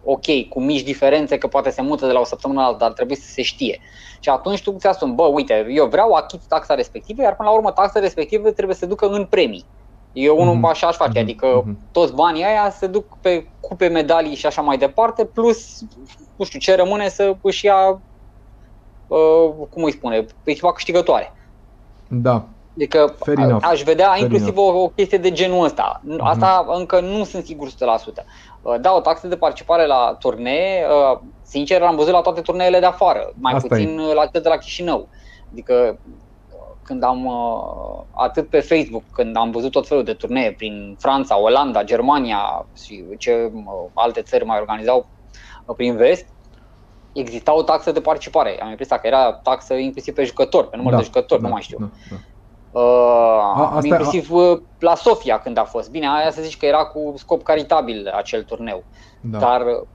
[0.00, 2.92] Ok, cu mici diferențe, că poate se mută de la o săptămână la alta, dar
[2.92, 3.80] trebuie să se știe.
[4.20, 7.54] Și atunci tu ți asumi, bă, uite, eu vreau, achit taxa respectivă, iar până la
[7.54, 9.68] urmă taxa respectivă trebuie să se ducă în premii.
[10.14, 10.64] Eu unul Mhm.
[10.64, 11.18] așa aș face, Mhm.
[11.20, 11.78] adică Mhm.
[11.92, 15.66] toți banii aia se duc pe cupe, medalii și așa mai departe, plus,
[16.36, 18.02] nu știu, ce rămâne să își ia,
[19.06, 21.32] uh, cum îi spune, echipa câștigătoare.
[22.08, 23.64] Da, Adică Fair a- enough.
[23.66, 26.00] aș vedea Fair inclusiv o, o chestie de genul ăsta.
[26.18, 28.24] Asta încă nu sunt sigur 100%.
[28.60, 32.78] Uh, Da, o taxă de participare la turnee, uh, sincer, am văzut la toate turneele
[32.78, 35.08] de afară, mai Asta puțin uh, la cel de la Chișinău.
[35.52, 36.12] Adică uh,
[36.84, 41.38] când am, uh, atât pe Facebook, când am văzut tot felul de turnee prin Franța,
[41.38, 45.10] Olanda, Germania și ce uh, alte țări mai organizau
[45.66, 46.34] uh, prin vest,
[47.12, 48.60] exista o taxă de participare.
[48.62, 51.52] Am impresia că era taxă inclusiv pe jucători, pe număr da, de jucători, da, nu
[51.52, 51.78] mai știu.
[51.78, 52.16] Da, da.
[52.80, 55.90] Uh, asta- inclusiv uh, la Sofia când a fost.
[55.90, 58.86] Bine, aia să zici că era cu scop caritabil acel turneu.
[59.20, 59.38] Da.
[59.38, 59.86] Dar uh,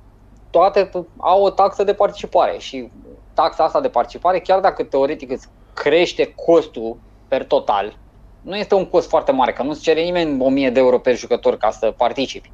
[0.49, 2.91] toate p- au o taxă de participare și
[3.33, 5.47] taxa asta de participare, chiar dacă teoretic îți
[5.83, 7.99] crește costul per total,
[8.39, 11.57] nu este un cost foarte mare, că nu-ți cere nimeni 1000 de euro per jucător
[11.57, 12.51] ca să participi.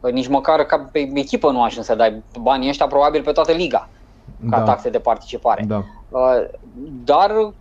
[0.00, 3.52] Uh, Nici măcar ca pe echipă nu ajungi să dai banii ăștia probabil pe toată
[3.52, 3.90] liga
[4.50, 5.64] ca da, taxe de participare.
[5.66, 5.84] da.
[6.08, 6.46] Uh,
[7.04, 7.54] dar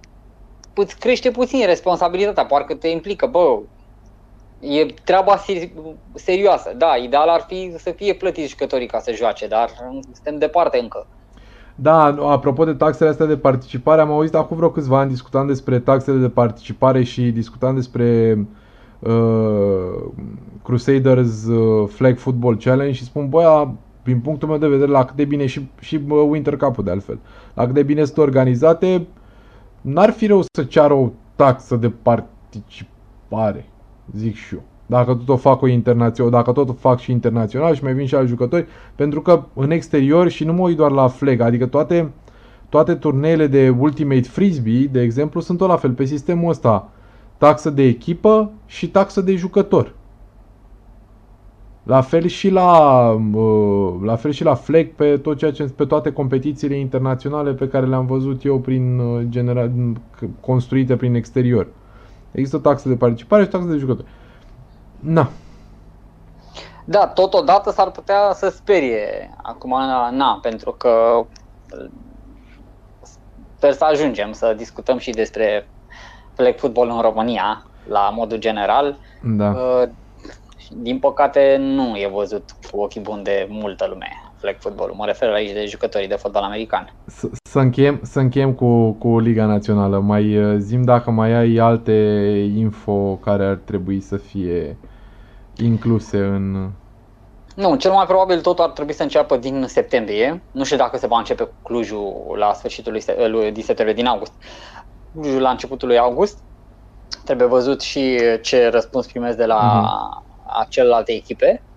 [0.74, 3.60] îți crește puțin responsabilitatea, parcă te implică, bă,
[4.60, 5.74] e treaba seri-
[6.14, 6.74] serioasă.
[6.74, 9.72] Da, ideal ar fi să fie plătiți jucătorii ca să joace, dar
[10.14, 11.08] suntem departe încă.
[11.82, 15.80] Da, apropo de taxele astea de participare, am auzit acum vreo câțiva ani discutam despre
[15.80, 18.38] taxele de participare și discutam despre
[19.00, 20.04] uh,
[20.64, 25.16] Crusaders uh, Flag Football Challenge și spun, băia, din punctul meu de vedere, la cât
[25.16, 27.20] de bine și, și bă, Winter Cup-ul de altfel,
[27.54, 29.08] la cât de bine sunt organizate,
[29.82, 33.70] n-ar fi rău să ceară o taxă de participare,
[34.16, 34.62] zic și eu.
[34.90, 38.06] Dacă tot o fac o internațional, dacă tot o fac și internațional și mai vin
[38.06, 41.66] și alți jucători, pentru că în exterior și nu mă uit doar la flag, adică
[41.66, 42.12] toate,
[42.70, 46.90] toate turneele de Ultimate Frisbee, de exemplu, sunt tot la fel pe sistemul ăsta.
[47.38, 49.94] Taxă de echipă și taxă de jucător.
[51.84, 55.86] La fel și la, uh, la fel și la flag pe tot ceea ce pe
[55.86, 59.72] toate competițiile internaționale pe care le-am văzut eu prin uh, genera,
[60.40, 61.68] construite prin exterior.
[62.32, 64.06] Există o taxă de participare și o taxă de jucător.
[65.00, 65.30] Na,
[66.86, 69.70] Da, totodată s-ar putea să sperie acum,
[70.12, 71.26] na, pentru că
[73.56, 75.70] sper să ajungem să discutăm și despre
[76.34, 79.00] flag football în România, la modul general.
[79.22, 79.50] da.
[79.50, 79.90] Uh,
[80.70, 84.94] Din păcate nu e văzut cu ochii buni de multă lume flag football.
[84.96, 86.94] Mă refer aici de jucătorii de fotbal american.
[87.06, 90.00] Să- Să încheiem, să încheiem cu, cu Liga Națională.
[90.00, 91.92] Mai uh, zim dacă mai ai alte
[92.56, 94.78] info care ar trebui să fie
[95.58, 96.70] incluse în...
[97.56, 100.44] Nu, cel mai probabil totul ar trebui să înceapă din septembrie.
[100.52, 103.96] Nu știu dacă se va începe cu Clujul la sfârșitul lui, se- lui din septembrie,
[103.98, 104.34] din august.
[105.12, 106.44] Clujul la începutul lui august.
[107.24, 109.58] Trebuie văzut și ce răspuns primesc de la
[110.48, 111.69] a celelalte echipe.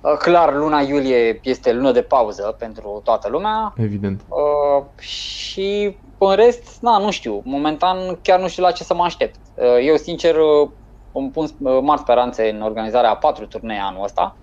[0.00, 4.24] Uh, Clar, luna iulie este lună de pauză pentru toată lumea Evident.
[4.28, 9.04] uh, și în rest, na, nu știu, momentan chiar nu știu la ce să mă
[9.04, 9.36] aștept.
[9.54, 10.68] Uh, eu, sincer, uh,
[11.12, 14.36] îmi pun uh, mari speranțe în organizarea a patru turnee anul ăsta,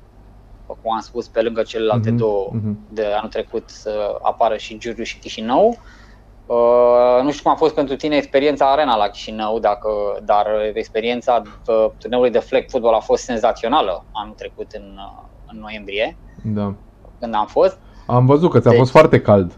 [0.81, 2.77] cum am spus, pe lângă celelalte Mhm, două mhm.
[2.89, 5.77] de anul trecut să apară și Giurgiu și Chișinău.
[6.45, 9.89] Uh, nu știu cum a fost pentru tine experiența Arena la Chișinău, dacă,
[10.23, 15.23] dar experiența uh, turneului de flag football a fost senzațională anul trecut în, uh,
[15.55, 16.73] în noiembrie, Da.
[17.19, 17.77] când am fost.
[18.07, 19.51] Am văzut că ți-a Deci- fost foarte cald.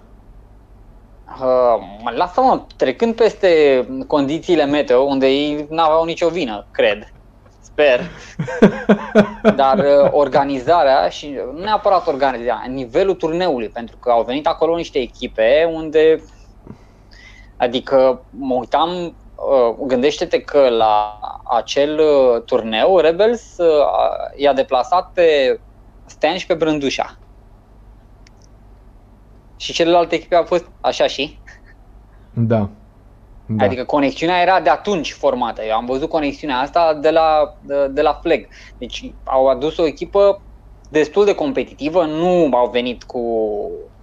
[1.41, 3.49] Uh, lasă-mă, trecând peste
[4.07, 7.13] condițiile meteo, unde ei n-aveau nicio vină, cred,
[7.59, 7.99] sper,
[9.55, 14.99] dar uh, organizarea și nu neapărat organizarea, nivelul turneului, pentru că au venit acolo niște
[14.99, 16.23] echipe unde,
[17.57, 18.89] adică mă uitam,
[19.35, 23.65] uh, gândește-te că la acel uh, turneu Rebels uh,
[24.35, 25.59] i-a deplasat pe
[26.07, 27.19] Stan și pe Brândușa.
[29.55, 31.41] Și celelalte echipe au fost așa și?
[32.33, 32.57] Da.
[32.57, 32.69] da.
[33.45, 33.63] Da.
[33.65, 35.63] Adică conexiunea era de atunci formată.
[35.63, 38.47] Eu am văzut conexiunea asta de la, de, de la Flag.
[38.77, 40.41] Deci au adus o echipă
[40.89, 43.19] destul de competitivă, nu au venit cu...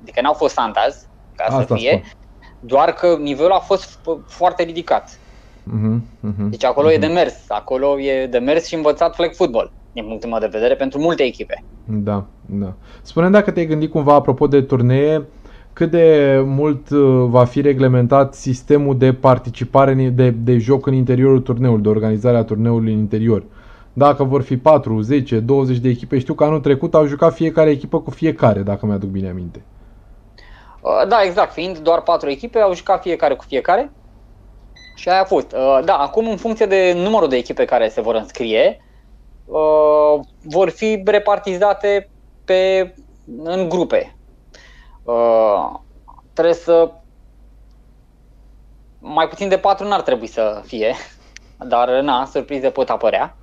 [0.01, 2.11] Adică n-au fost Santas, ca Asta să fie, spun.
[2.59, 5.21] doar că nivelul a fost f- foarte ridicat.
[5.63, 7.07] Mhm, mhm, Deci acolo e mhm.
[7.07, 10.75] de mers, acolo e de mers și învățat flag football, din punctul meu de vedere,
[10.77, 11.65] pentru multe echipe.
[11.85, 12.75] Da, da.
[13.03, 15.29] spune dacă te-ai gândit cumva, apropo de turnee,
[15.73, 20.95] cât de mult uh, va fi reglementat sistemul de participare, în- de, de joc în
[20.95, 23.47] interiorul turneului, de organizare a turneului în interior.
[23.93, 27.71] Dacă vor fi 4, 10, 20 de echipe, știu că anul trecut au jucat fiecare
[27.71, 29.67] echipă cu fiecare, dacă mi-aduc bine aminte.
[30.81, 33.93] Uh, Da, exact, fiind doar patru echipe, au jucat fiecare cu fiecare
[34.95, 35.53] și aia a fost.
[35.53, 38.79] Uh, Da, acum în funcție de numărul de echipe care se vor înscrie,
[39.45, 42.11] uh, vor fi repartizate
[42.45, 42.95] pe,
[43.43, 44.17] în grupe.
[45.05, 45.83] Uh,
[46.35, 46.93] Trebuie să...
[48.99, 50.95] Mai puțin de patru n-ar trebui să fie,
[51.69, 53.37] dar na, surprize pot apărea.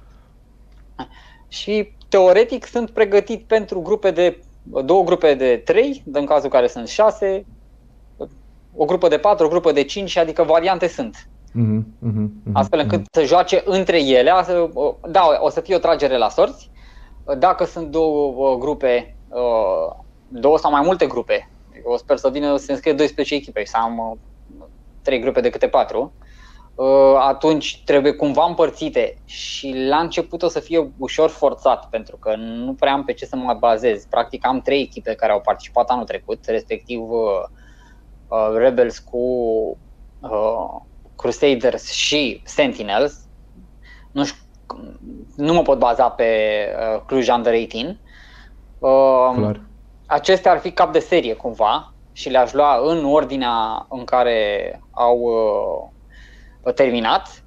[1.48, 6.88] Și teoretic sunt pregătit pentru grupe de două grupe de trei, în cazul care sunt
[6.88, 7.46] șase,
[8.76, 11.30] o grupă de patru, o grupă de cinci, adică variante sunt.
[11.52, 14.70] Mhm, mhm, mhm, Astfel încât să joace între ele, asta-
[15.10, 16.72] da, o să fie o tragere la sorți.
[17.38, 19.96] Dacă sunt două uh, grupe, uh,
[20.28, 21.52] două sau mai multe grupe,
[21.86, 24.18] eu sper să vină să se înscrie 12 echipe și să am uh,
[25.02, 26.16] trei grupe de câte patru,
[26.74, 32.36] uh, atunci trebuie cumva împărțite și la început o să fie ușor forțat pentru că
[32.36, 34.06] nu prea am pe ce să mă bazez.
[34.06, 37.42] Practic am trei echipe care au participat anul trecut, respectiv uh,
[38.28, 39.18] uh, Rebels cu
[40.20, 40.82] uh,
[41.22, 43.30] Crusaders și Sentinels.
[44.12, 44.42] Nu, știu,
[45.36, 46.26] nu mă pot baza pe
[46.96, 48.02] uh, Cluj Under 18.
[48.78, 49.62] Uh, Clar.
[50.06, 55.18] acestea ar fi cap de serie cumva și le-aș lua în ordinea în care au
[56.64, 57.46] uh, terminat.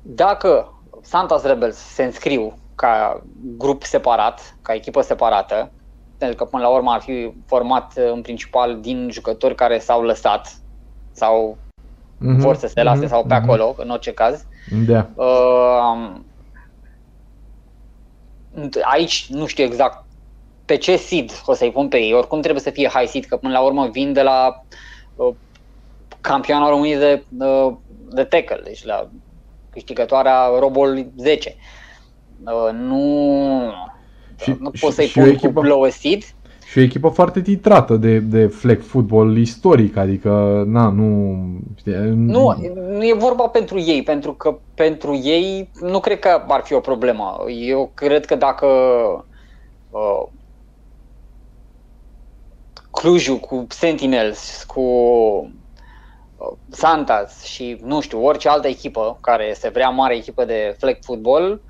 [0.00, 3.22] Dacă Santas Rebels se înscriu ca
[3.56, 5.74] grup separat, ca echipă separată,
[6.18, 10.02] pentru că până la urmă ar fi format uh, în principal din jucători care s-au
[10.02, 10.62] lăsat
[11.12, 11.58] sau
[12.22, 13.42] Mhm, vor să se lase mhm, sau pe mhm.
[13.42, 14.46] acolo, în orice caz.
[14.86, 15.08] Da.
[15.14, 16.10] Uh,
[18.82, 20.04] aici nu știu exact
[20.64, 22.12] pe ce seed o să-i pun pe ei.
[22.12, 24.64] Oricum trebuie să fie high seed, că până la urmă vin de la
[25.14, 25.34] uh,
[26.20, 27.72] campioana României de, uh,
[28.10, 29.10] de tackle, deci la
[29.70, 31.56] câștigătoarea Robol 10.
[32.44, 33.72] Uh, nu
[34.40, 36.22] Și- nu și- pot să-i și o pun echipă- cu lowest seed.
[36.70, 41.36] Și o echipă foarte titrată de, de flag football istoric, adică, na, nu...
[41.76, 42.54] Știi, Nu,
[42.88, 46.80] nu e vorba pentru ei, pentru că pentru ei nu cred că ar fi o
[46.80, 47.36] problemă.
[47.48, 48.66] Eu cred că dacă
[49.90, 50.22] uh,
[52.90, 59.88] Clujul cu Sentinels, cu uh, Santas și nu știu, orice altă echipă care se vrea
[59.88, 61.62] mare echipă de flag football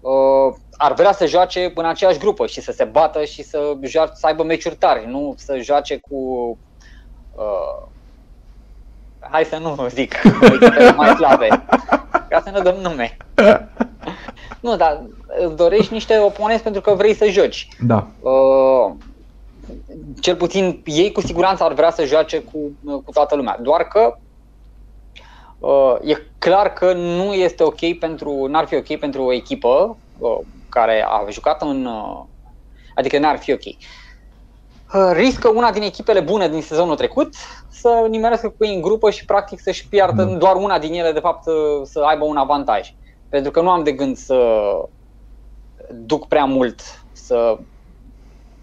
[0.00, 4.12] uh, ar vrea să joace în aceeași grupă și să se bată și să, joace,
[4.14, 6.16] să aibă meciuri tari, nu să joace cu
[7.34, 7.86] uh,
[9.30, 11.64] hai să nu zic echipele mai slabe,
[12.28, 13.16] ca să nu dăm nume.
[14.60, 15.02] Nu, dar
[15.46, 17.68] îți dorești niște oponenți pentru că vrei să joci.
[17.80, 18.06] Da.
[18.20, 18.92] Uh,
[20.20, 22.58] cel puțin ei cu siguranță ar vrea să joace cu,
[23.04, 23.58] cu toată lumea.
[23.62, 24.16] Doar că
[25.58, 30.38] uh, e clar că nu este ok pentru, n-ar fi ok pentru o echipă uh,
[30.74, 32.22] care a jucat în, uh,
[32.94, 33.64] adică n-ar fi ok.
[33.64, 37.34] Uh, riscă una din echipele bune din sezonul trecut
[37.68, 40.34] să nimerească cu ei în grupă și practic să-și piardă Da.
[40.34, 41.52] doar una din ele, de fapt, să,
[41.84, 42.94] să aibă un avantaj.
[43.28, 44.36] Pentru că nu am de gând să
[45.92, 46.80] duc prea mult,
[47.12, 47.58] să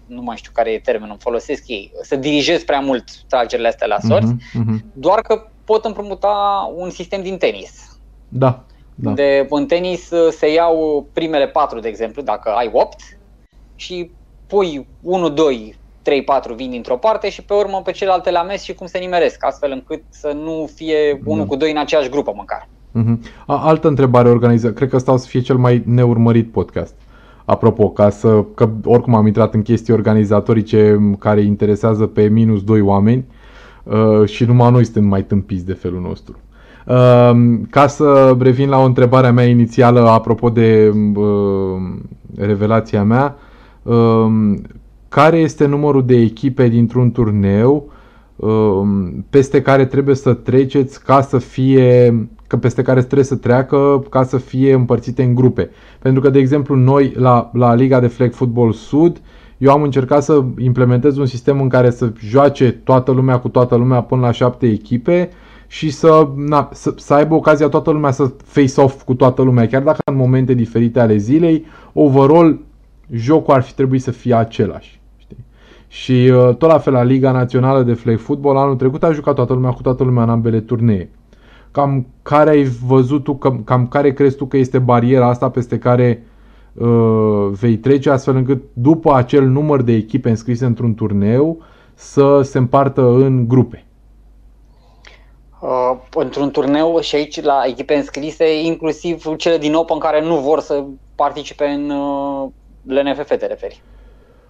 [0.06, 3.98] nu mai știu care e termenul, folosesc ei, să dirigez prea mult tragerile astea la
[4.08, 4.84] sorți, Mhm, mhm.
[4.92, 7.98] doar că pot împrumuta un sistem din tenis.
[8.28, 8.64] Da.
[9.02, 9.12] Da.
[9.12, 12.96] De, în tenis uh, se iau primele patru, de exemplu, dacă ai 8
[13.74, 14.10] și
[14.46, 15.76] pui 1, 2,
[16.52, 19.44] 3-4 vin dintr-o parte și pe urmă pe celelalte le amesc și cum se nimeresc,
[19.44, 21.48] astfel încât să nu fie unul Da.
[21.48, 22.68] cu doi în aceeași grupă măcar.
[22.92, 23.20] Mhm.
[23.46, 24.74] A, altă întrebare organizată.
[24.74, 26.94] Cred că ăsta o să fie cel mai neurmărit podcast.
[27.44, 32.80] Apropo, ca să, că oricum am intrat în chestii organizatorice care interesează pe minus doi
[32.80, 33.24] oameni
[33.82, 36.38] uh, și numai noi suntem mai tâmpiți de felul nostru.
[36.86, 41.26] Uh, ca să revin la o întrebare a mea inițială apropo de uh,
[42.36, 43.36] revelația mea,
[43.82, 44.26] uh,
[45.08, 47.90] care este numărul de echipe dintr-un turneu
[48.36, 52.14] um, peste care trebuie să treceți ca să fie
[52.46, 55.70] că peste care trebuie să treacă ca să fie împărțite în grupe.
[55.98, 59.20] Pentru că, de exemplu, noi la, la Liga de Flag Football Sud,
[59.58, 63.76] eu am încercat să implementez un sistem în care să joace toată lumea cu toată
[63.76, 65.30] lumea până la șapte echipe
[65.72, 69.82] și să, na, să, să aibă ocazia toată lumea să face-off cu toată lumea, chiar
[69.82, 72.60] dacă în momente diferite ale zilei, overall,
[73.10, 75.00] jocul ar fi trebuit să fie același.
[75.16, 75.44] Știi?
[75.88, 79.34] Și uh, tot la fel la Liga Națională de Flag Football anul trecut a jucat
[79.34, 81.10] toată lumea cu toată lumea în ambele turnee.
[81.70, 85.78] Cam care ai văzut tu, cam, cam care crezi tu că este bariera asta peste
[85.78, 86.26] care
[86.72, 91.62] uh, vei trece astfel încât după acel număr de echipe înscrise într-un turneu
[91.94, 93.86] să se împartă în grupe?
[95.62, 100.60] Uh, într-un turneu și aici la echipe înscrise, inclusiv cele din Open care nu vor
[100.60, 100.84] să
[101.14, 102.48] participe în uh,
[102.82, 103.82] LNFF, te referi?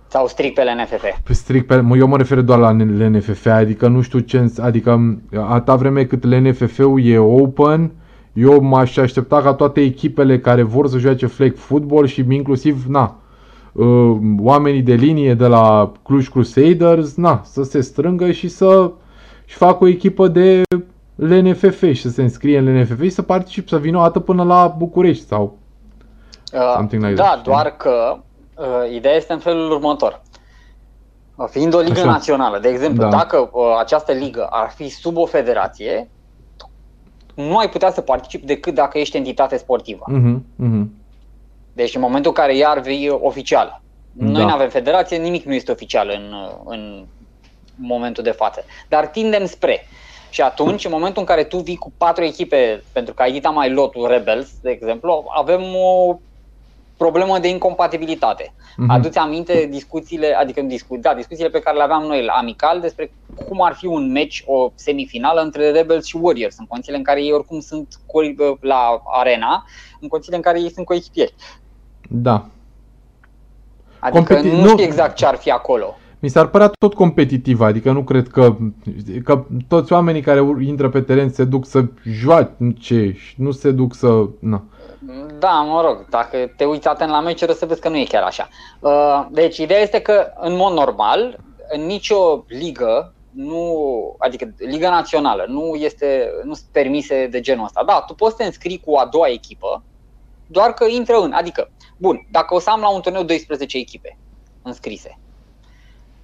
[0.08, 1.04] Sau strict pe LNFF?
[1.24, 4.58] Pe strict pe, mă, eu mă refer doar la LNFF, adică nu știu ce, îns-
[4.58, 7.90] adică atâta vreme cât LNFF-ul e open,
[8.32, 13.16] eu m-aș aștepta ca toate echipele care vor să joace flag football și inclusiv, na,
[13.72, 18.90] uh, oamenii de linie de la Cluj Crusaders, na, să se strângă și să
[19.44, 20.62] și facă o echipă de
[21.28, 24.42] LNFF și să se înscrie în LNFF și să participe, să vină o dată până
[24.44, 25.56] la București sau
[26.52, 27.52] Uh, Something like da, that, știi?
[27.52, 28.16] doar că
[28.56, 30.22] uh, ideea este în felul următor.
[31.36, 32.10] Uh, Fiind o ligă Așa.
[32.10, 33.08] națională, de exemplu, Da.
[33.08, 36.08] dacă uh, această ligă ar fi sub o federație,
[37.34, 40.04] nu ai putea să participi decât dacă ești entitate sportivă.
[40.06, 40.92] Mhm, mhm.
[41.72, 43.82] Deci în momentul în care ea ar fi oficială.
[44.12, 44.46] Noi Da.
[44.46, 47.04] nu avem federație, nimic nu este oficial în, în
[47.74, 48.64] momentul de față.
[48.88, 49.86] Dar tindem spre.
[50.32, 53.50] Și atunci, în momentul în care tu vii cu patru echipe, pentru că ai dita
[53.50, 56.18] mai lotul Rebels, de exemplu, avem o
[56.96, 58.54] problemă de incompatibilitate.
[58.76, 58.90] Mhm.
[58.90, 63.14] Aduți aminte discuțiile, adică discu- da, discuțiile pe care le aveam noi la amical despre
[63.34, 67.22] cum ar fi un match, o semifinală între Rebels și Warriors, în condițiile în care
[67.22, 69.64] ei oricum sunt co- la arena,
[70.00, 71.34] în condițiile în care ei sunt coechipieri.
[72.08, 72.46] Da.
[73.98, 75.96] Adică Competi- nu, nu- știu exact ce ar fi acolo.
[76.22, 78.56] Mi s-ar părea tot competitiv, adică nu cred că,
[79.24, 83.70] că toți oamenii care ur- intră pe teren se duc să joace și nu se
[83.70, 84.24] duc să...
[84.40, 84.64] Na.
[85.38, 88.04] Da, mă rog, dacă te uiți atent la meciuri o să vezi că nu e
[88.04, 88.48] chiar așa.
[88.80, 93.74] Uh, Deci ideea este că în mod normal, în nicio ligă, nu,
[94.18, 97.84] adică liga națională, nu este nu sunt permise de genul ăsta.
[97.86, 99.84] Da, tu poți să te înscrii cu a doua echipă,
[100.46, 104.18] doar că intră în, adică, bun, dacă o să am la un turneu 12 echipe
[104.62, 105.21] înscrise,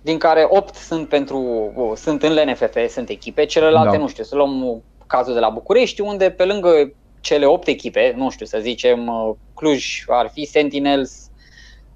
[0.00, 1.38] din care 8 sunt pentru
[1.76, 4.02] o, sunt în LNFF, sunt echipe, celelalte Da.
[4.02, 4.76] nu știu, să luăm uh,
[5.06, 9.34] cazul de la București, unde pe lângă cele 8 echipe, nu știu, să zicem uh,
[9.54, 11.30] Cluj ar fi Sentinels,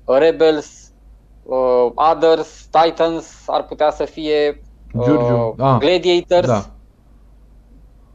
[0.05, 0.92] uh, Rebels,
[1.42, 4.62] uh, Others, Titans ar putea să fie
[4.94, 6.46] uh, Giurgiu, ah, Gladiators.
[6.46, 6.70] Da.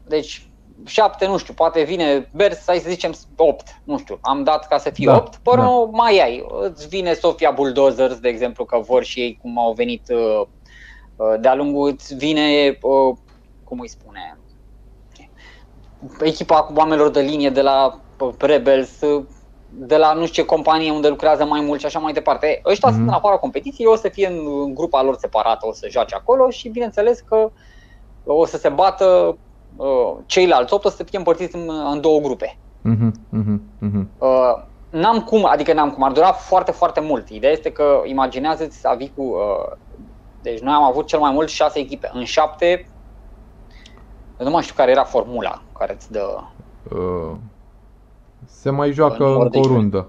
[0.06, 0.47] Deci
[0.86, 4.78] șapte, nu știu, poate vine Bers, hai să zicem 8, nu știu, am dat ca
[4.78, 5.96] să fie Da, 8, pe urmă da.
[5.96, 10.08] mai ai, îți vine Sofia Bulldozers, de exemplu, că vor și ei cum au venit
[10.08, 10.46] uh,
[11.16, 13.16] uh, de-a lungul, îți vine, uh,
[13.64, 14.40] cum îi spune,
[16.20, 19.24] echipa cu oamenilor de linie de la uh, Rebels, uh,
[19.70, 22.60] de la nu știu ce companie unde lucrează mai mult și așa mai departe.
[22.64, 22.96] Ăștia Mhm.
[22.98, 26.14] sunt în afara competiției, o să fie în în grupa lor separată, o să joace
[26.14, 27.52] acolo și bineînțeles că
[28.24, 29.38] o să se bată
[29.76, 32.58] uh, ceilalți 8 o să fie împărțiți în, în două grupe.
[32.82, 34.10] Mhm, mhm, mhm.
[34.18, 34.28] Uh,
[34.90, 37.28] n-am cum, adică n-am cum, ar dura foarte, foarte mult.
[37.28, 39.22] Ideea este că imaginează-ți să vii cu...
[39.22, 39.76] Uh,
[40.42, 42.10] deci noi am avut cel mai mult șase echipe.
[42.12, 42.88] În șapte,
[44.38, 46.40] eu nu mai știu care era formula care îți dă...
[46.92, 47.36] Uh,
[48.44, 49.74] se mai joacă număr încă de o echipe.
[49.74, 50.08] rundă.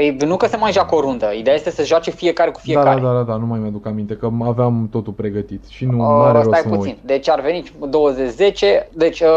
[0.00, 2.62] Păi nu că se mai joacă o rundă, ideea este să joace fiecare cu Da,
[2.62, 3.00] fiecare.
[3.00, 6.24] da, da, da, da, nu mai mi-aduc aminte că aveam totul pregătit și nu Uh,
[6.24, 6.90] are rost stai să mă puțin.
[6.92, 7.06] uit.
[7.06, 9.28] Deci ar veni 20, 10, deci uh,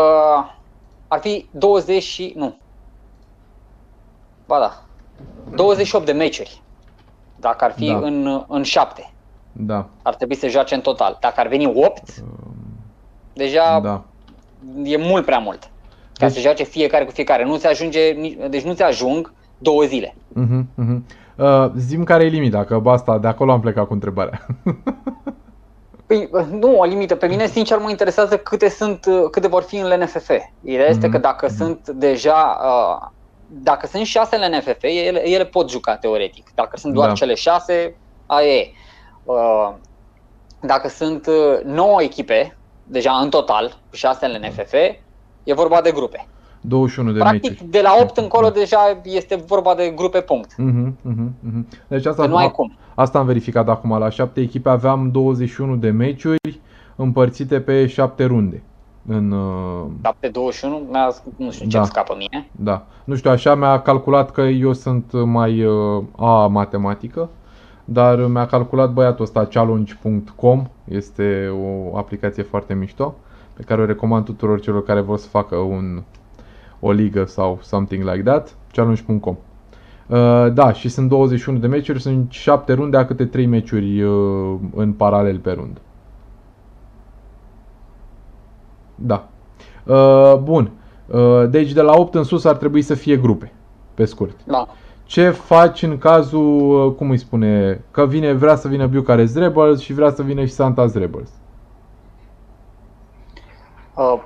[1.07, 2.33] ar fi 20 și...
[2.35, 2.57] nu.
[4.45, 4.81] Ba da.
[5.55, 6.61] 28 de meciuri.
[7.39, 7.97] Dacă ar fi Da.
[7.97, 9.11] în, în 7.
[9.51, 9.85] Da.
[10.01, 11.17] Ar trebui să joace în total.
[11.21, 12.01] Dacă ar veni 8,
[13.33, 14.01] deja Da.
[14.83, 15.59] e mult prea mult.
[16.13, 17.45] Ca Deci- să joace fiecare cu fiecare.
[17.45, 19.33] Nu se ajunge, ni- deci nu se ajung
[19.63, 20.15] două zile.
[20.27, 21.05] Mhm, mhm.
[21.37, 24.45] Uh, zim care e limita, că asta, de acolo am plecat cu întrebarea.
[26.07, 27.15] Păi, nu, o limită.
[27.15, 30.29] Pe mine, sincer, mă interesează câte, sunt, câte vor fi în LNFF.
[30.63, 31.11] Ideea este mm-hmm.
[31.11, 31.55] că dacă mm-hmm.
[31.55, 33.07] sunt deja, uh,
[33.47, 36.49] dacă sunt șase în LNFF, ele, ele pot juca teoretic.
[36.55, 37.13] Dacă sunt doar da.
[37.13, 37.95] cele șase,
[38.25, 38.71] aia e.
[39.23, 39.73] Uh,
[40.59, 44.73] dacă sunt uh, 9 echipe, deja în total, cu 6 în NFF,
[45.43, 46.27] e vorba de grupe.
[46.67, 47.69] 21 de Practic, meciuri.
[47.69, 50.51] de la 8 încolo deja este vorba de grupe punct.
[50.53, 51.63] Uh-huh, uh-huh, uh-huh.
[51.87, 52.73] Deci asta, nu ai cum.
[52.95, 53.97] asta am verificat acum.
[53.97, 56.59] La 7 echipe aveam 21 de meciuri
[56.95, 58.63] împărțite pe 7 runde.
[59.07, 59.85] În, uh...
[60.03, 60.81] 7 21,
[61.35, 61.83] nu știu ce Da.
[61.83, 62.47] scapă mie.
[62.51, 62.85] Da.
[63.03, 67.29] Nu știu, așa mi-a calculat că eu sunt mai uh, a matematică,
[67.85, 71.53] dar mi-a calculat băiatul ăsta challenge.com, este
[71.91, 73.15] o aplicație foarte mișto,
[73.53, 76.03] pe care o recomand tuturor celor care vor să facă un,
[76.85, 79.37] o ligă sau something like that, challenge.com.
[80.07, 84.55] Uh, da, și sunt 21 de meciuri, sunt 7 runde a câte 3 meciuri uh,
[84.75, 85.79] în paralel pe rundă.
[88.95, 89.27] Da.
[89.85, 90.71] Uh, bun.
[91.07, 93.51] Uh, deci de la 8 în sus ar trebui să fie grupe,
[93.93, 94.37] pe scurt.
[94.45, 94.67] Da.
[95.03, 99.79] Ce faci în cazul, uh, cum îi spune, că vine, vrea să vină Bucharest Rebels
[99.79, 101.29] și vrea să vină și Santa's Rebels?
[103.95, 104.23] Uh,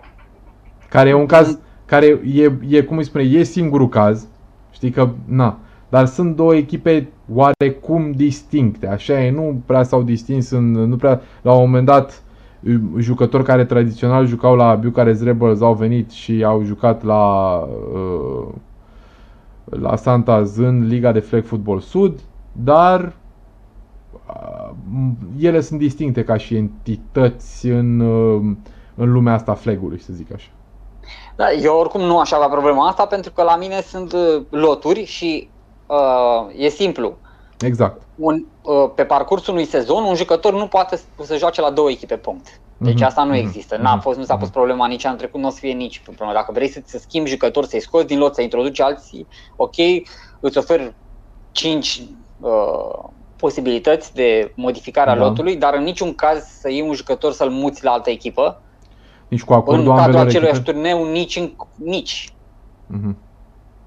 [0.89, 4.28] Care e un caz, care e, e, cum îi spune, e singurul caz,
[4.72, 5.60] știi că, na,
[5.90, 11.22] dar sunt două echipe oarecum distincte, așa e, nu prea s-au distins în, nu prea,
[11.42, 12.22] la un moment dat,
[12.98, 17.58] jucători care tradițional jucau la Bucharest Rebels au venit și au jucat la
[17.94, 18.48] uh,
[19.70, 22.20] la Santas în Liga de Flag Football Sud,
[22.52, 23.14] dar
[24.28, 24.72] uh,
[25.40, 28.56] ele sunt distincte ca și entități în, uh,
[28.96, 30.50] în lumea asta flagului, să zic așa.
[31.38, 35.06] Da, eu oricum nu aș avea problema asta pentru că la mine sunt uh, loturi
[35.06, 35.50] și
[35.86, 37.18] uh, e simplu.
[37.60, 38.02] Exact.
[38.16, 42.18] Un, uh, pe parcursul unui sezon, un jucător nu poate să joace la două echipe
[42.18, 42.48] punct.
[42.78, 43.78] Deci Mhm, asta nu mhm, există.
[43.78, 44.54] N-a mhm, fost, nu s-a pus mhm.
[44.58, 46.34] problema nici anul trecut, nu o să fie nici problema.
[46.34, 49.76] Dacă vrei să, să schimbi jucători, să-i scoți din lot, să introduci alții, ok,
[50.40, 50.94] îți ofer
[51.52, 52.02] 5
[52.40, 53.04] uh,
[53.36, 55.24] posibilități de modificare a Da.
[55.24, 58.62] lotului, dar în niciun caz să iei un jucător să-l muți la altă echipă.
[59.28, 60.72] Nici cu acordul în cadrul ambelor acelui echipe.
[60.72, 62.34] turneu, nici, în, nici.
[62.88, 63.18] Mhm.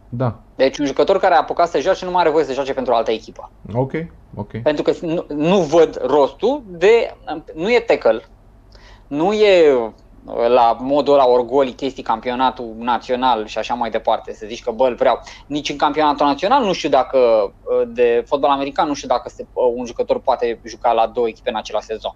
[0.08, 0.38] Da.
[0.56, 2.92] Deci un jucător care a apucat să joace nu mai are voie să joace pentru
[2.92, 3.50] o altă echipă.
[3.74, 3.92] Ok,
[4.36, 4.62] ok.
[4.62, 7.16] Pentru că nu, nu văd rostul de.
[7.54, 8.22] Nu e tackle,
[9.06, 9.90] nu e uh,
[10.48, 14.86] la modul ăla orgolii chestii campionatul național și așa mai departe, să zici că bă,
[14.86, 15.20] îl vreau.
[15.46, 19.46] Nici în campionatul național nu știu dacă, uh, de fotbal american, nu știu dacă se,
[19.52, 22.14] uh, un jucător poate juca la două echipe în același sezon.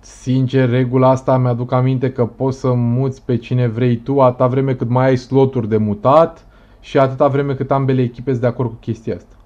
[0.00, 4.74] Sincer, regula asta mi-aduc aminte că poți să muți pe cine vrei tu atâta vreme
[4.74, 6.46] cât mai ai sloturi de mutat
[6.80, 9.36] și atâta vreme cât ambele echipe sunt de acord cu chestia asta.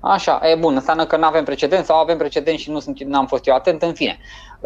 [0.00, 3.26] Așa, e bun, înseamnă că nu avem precedent sau avem precedent și nu sunt, n-am
[3.26, 4.18] fost eu atent, în fine.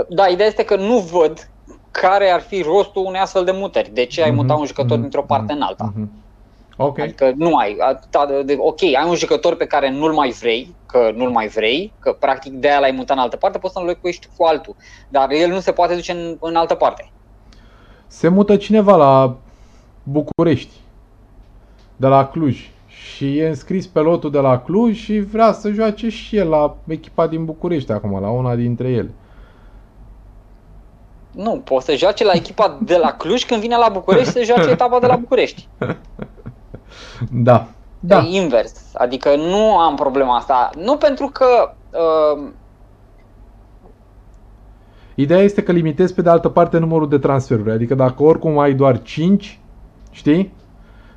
[0.08, 1.50] Da, ideea este că nu văd
[1.90, 3.90] care ar fi rostul unei astfel de mutări.
[3.92, 5.94] De ce ai Mhm, muta un jucător mhm, dintr-o parte mhm, în alta?
[5.94, 6.23] mhm.
[6.76, 6.98] Ok.
[6.98, 10.74] Adică nu ai, atâta de, de, ok, ai un jucător pe care nu-l mai vrei,
[10.86, 13.78] că nu-l mai vrei, că practic de aia l-ai mutat în altă parte, poți să
[13.78, 14.76] înlocuiești cu altul,
[15.08, 17.10] dar el nu se poate duce în, în altă parte.
[18.06, 19.36] Se mută cineva la
[20.02, 20.72] București,
[21.96, 26.08] de la Cluj și e înscris pe lotul de la Cluj și vrea să joace
[26.08, 29.10] și el la echipa din București acum, la una dintre ele.
[31.30, 34.70] Nu, poți să joace la echipa de la Cluj când vine la București să joace
[34.70, 35.68] etapa de la București.
[37.30, 37.66] Da.
[38.00, 38.18] Da.
[38.18, 38.94] E invers.
[38.94, 40.70] Adică nu am problema asta.
[40.84, 41.46] Nu pentru că
[41.90, 42.48] uh,
[45.14, 47.70] Ideea este că limitezi pe de altă parte numărul de transferuri.
[47.70, 49.60] Adică dacă oricum ai doar 5,
[50.10, 50.52] știi?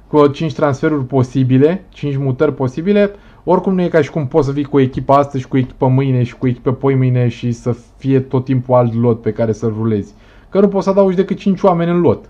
[0.08, 3.12] Cu 5 transferuri posibile, 5 mutări posibile,
[3.44, 5.88] oricum nu e ca și cum poți să vii cu echipa astăzi și cu echipa
[5.88, 9.52] mâine și cu echipa poi mâine și să fie tot timpul alt lot pe care
[9.52, 10.14] să-l rulezi.
[10.50, 12.30] Că nu poți să adaugi decât 5 oameni în lot.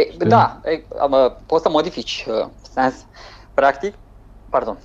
[0.00, 0.28] E, Știi?
[0.28, 2.94] da, e, uh, poți să modifici uh, sens,
[3.54, 3.94] practic,
[4.50, 4.78] pardon.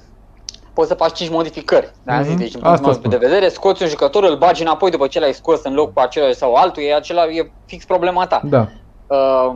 [0.73, 1.91] Poți să faci 5 modificări.
[2.03, 2.19] Da?
[2.19, 3.09] Mhm, Deci, din asta punctul meu spun.
[3.09, 5.99] de vedere, scoți un jucător, îl bagi înapoi după ce l-ai scos în loc cu
[5.99, 8.41] acela sau altul, e, acela, e fix problema ta.
[8.43, 8.67] Da.
[9.07, 9.55] Uh,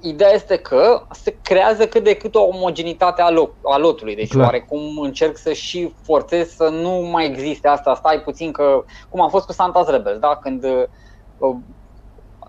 [0.00, 4.14] ideea este că se creează cât de cât o omogenitate a, loc, a lotului.
[4.14, 4.44] Deci Clar.
[4.44, 7.94] oarecum încerc să și forțez să nu mai existe asta.
[7.94, 10.38] Stai puțin că, cum a fost cu Santa's Rebels, da?
[10.42, 11.54] când uh,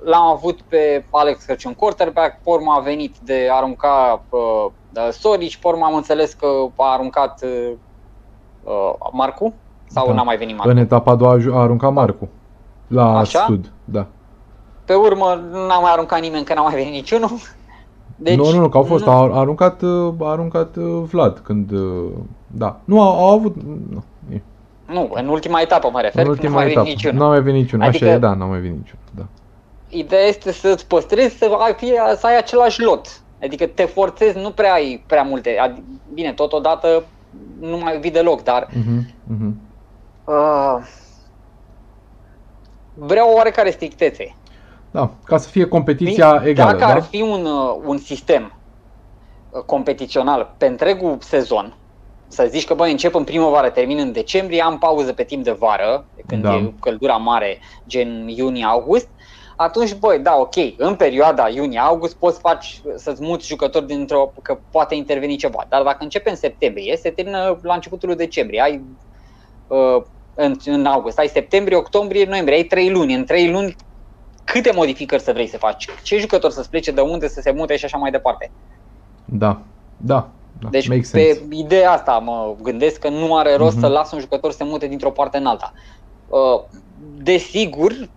[0.04, 5.58] l-am avut pe Alex Crăciun quarterback, pe urmă a venit de a arunca uh, Sorici,
[5.58, 7.72] pe urmă am înțeles că a aruncat uh,
[8.64, 9.54] uh, Marcu
[9.88, 10.14] sau Da.
[10.14, 10.72] n-a mai venit Marcu.
[10.72, 12.30] În etapa a doua a ju- a aruncat Marcu.
[12.88, 13.46] La Așa?
[13.48, 14.06] sud, da.
[14.86, 17.30] Pe urmă n-a mai aruncat nimeni că n-a mai venit niciunul.
[18.16, 19.12] Deci, nu, nu, nu, că au fost, nu.
[19.12, 19.82] a aruncat,
[20.20, 22.12] a aruncat uh, Vlad când, uh,
[22.48, 22.80] da.
[22.86, 23.56] Nu, au, au avut,
[23.90, 24.04] nu.
[24.86, 26.88] Nu, în ultima etapă mă refer, în ultima nu etapă.
[26.88, 27.18] niciunul.
[27.18, 29.24] Nu a mai venit niciunul, adică, așa e, da, nu a mai venit niciunul, da.
[29.94, 33.22] Ideea este să-ți păstrezi, să ai, fie, să ai același lot.
[33.44, 35.76] Adică te forțezi, nu prea ai prea multe.
[36.14, 37.04] Bine, totodată
[37.60, 39.00] nu mai vii deloc, dar uh-huh,
[39.34, 39.52] uh-huh.
[40.26, 40.78] Uh,
[42.94, 44.36] vreau o oarecare strictețe.
[44.92, 46.72] Da, ca să fie competiția Dacă egală.
[46.72, 46.94] Dacă da?
[46.94, 48.54] ar fi un, uh, un sistem
[49.50, 51.76] uh, competițional pe întregul sezon,
[52.28, 55.52] să zici că băi, încep în primăvară, termin în decembrie, am pauză pe timp de
[55.52, 56.54] vară, când da.
[56.54, 59.08] e căldura mare, gen iunie-august,
[59.62, 64.96] atunci, băi, da, ok, în perioada iunie-august poți faci, să-ți muți jucători dintr-o, că poate
[64.96, 65.66] interveni ceva.
[65.70, 68.82] Dar dacă începe în septembrie, se termină la începutul decembrie, ai
[69.68, 70.04] uh,
[70.36, 73.14] în, în august, ai septembrie, octombrie, noiembrie, ai trei luni.
[73.14, 73.76] În trei luni,
[74.44, 75.88] câte modificări să vrei să faci?
[76.04, 78.52] Ce jucător să-ți plece de unde, să se mute și așa mai departe?
[79.26, 79.62] Da,
[79.98, 80.30] da.
[80.60, 81.48] Da, deci pe sense.
[81.50, 83.80] ideea asta mă gândesc că nu are rost uh-huh.
[83.80, 85.74] să las un jucător să se mute dintr-o parte în alta.
[86.30, 86.62] Uh,
[87.18, 88.10] desigur,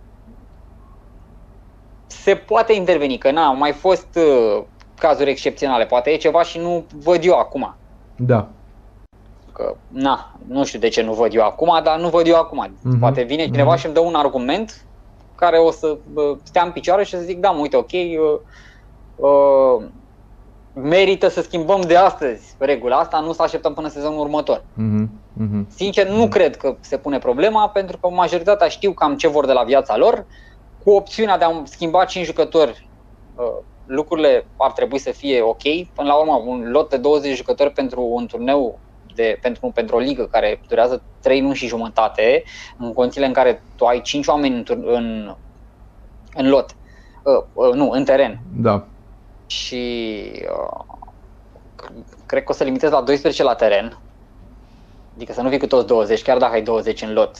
[2.07, 4.63] se poate interveni, că n-au mai fost uh,
[4.99, 7.75] cazuri excepționale, poate e ceva și nu văd eu acum.
[8.15, 8.47] Da.
[9.51, 12.67] Că, na, nu știu de ce nu văd eu acum, dar nu văd eu acum.
[12.67, 12.99] Uh-huh.
[12.99, 13.79] Poate vine cineva uh-huh.
[13.79, 14.85] și îmi dă un argument
[15.35, 18.39] care o să uh, stea în picioare și să zic, da, uite, ok, uh,
[19.15, 19.85] uh,
[20.73, 24.57] merită să schimbăm de astăzi regula asta, nu să așteptăm până sezonul următor.
[24.57, 25.05] Uh-huh.
[25.41, 25.67] Uh-huh.
[25.67, 26.29] Sincer, nu uh-huh.
[26.29, 29.97] cred că se pune problema, pentru că majoritatea știu cam ce vor de la viața
[29.97, 30.25] lor,
[30.85, 32.87] cu opțiunea de a schimba 5 jucători,
[33.35, 35.61] uh, lucrurile ar trebui să fie ok.
[35.93, 38.79] Până la urmă, un lot de 20 jucători pentru un turneu
[39.15, 42.43] de, pentru, pentru o ligă care durează 3 luni și jumătate,
[42.77, 45.35] în condițiile în care tu ai 5 oameni în, în,
[46.35, 46.75] în lot,
[47.23, 48.39] uh, uh, nu, în teren.
[48.55, 48.85] Da.
[49.45, 50.97] Și uh,
[52.25, 53.97] cred că o să limitez la 12 la teren,
[55.15, 57.37] adică să nu fii cu toți 20, chiar dacă ai 20 în lot.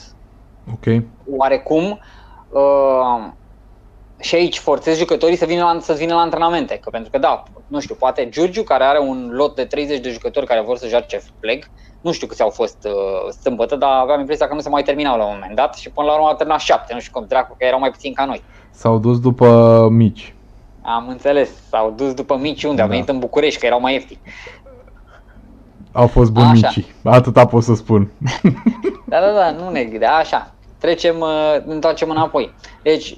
[0.72, 1.04] Ok.
[1.30, 2.00] Oarecum,
[2.60, 3.32] uh,
[4.20, 6.78] și aici forțez jucătorii să vină la, să vină la antrenamente.
[6.78, 10.10] Că pentru că da, nu știu, poate Giurgiu care are un lot de 30 de
[10.10, 11.70] jucători care vor să joace flag,
[12.02, 15.18] nu știu câți au fost uh, sâmbătă, dar aveam impresia că nu se mai terminau
[15.18, 17.56] la un moment dat și până la urmă au terminat șapte, nu știu cum dracu,
[17.58, 18.44] că erau mai puțini ca noi.
[18.72, 20.34] S-au dus după mici.
[20.82, 22.76] Am înțeles, s-au dus după mici unde?
[22.76, 22.84] Da.
[22.84, 24.20] Au venit în București, că erau mai ieftini.
[25.92, 28.12] Au fost buni mici, atâta pot să spun.
[29.06, 30.55] da, da, da, nu ne da, așa
[30.86, 32.54] trecem, uh, întoarcem înapoi.
[32.84, 33.18] Deci,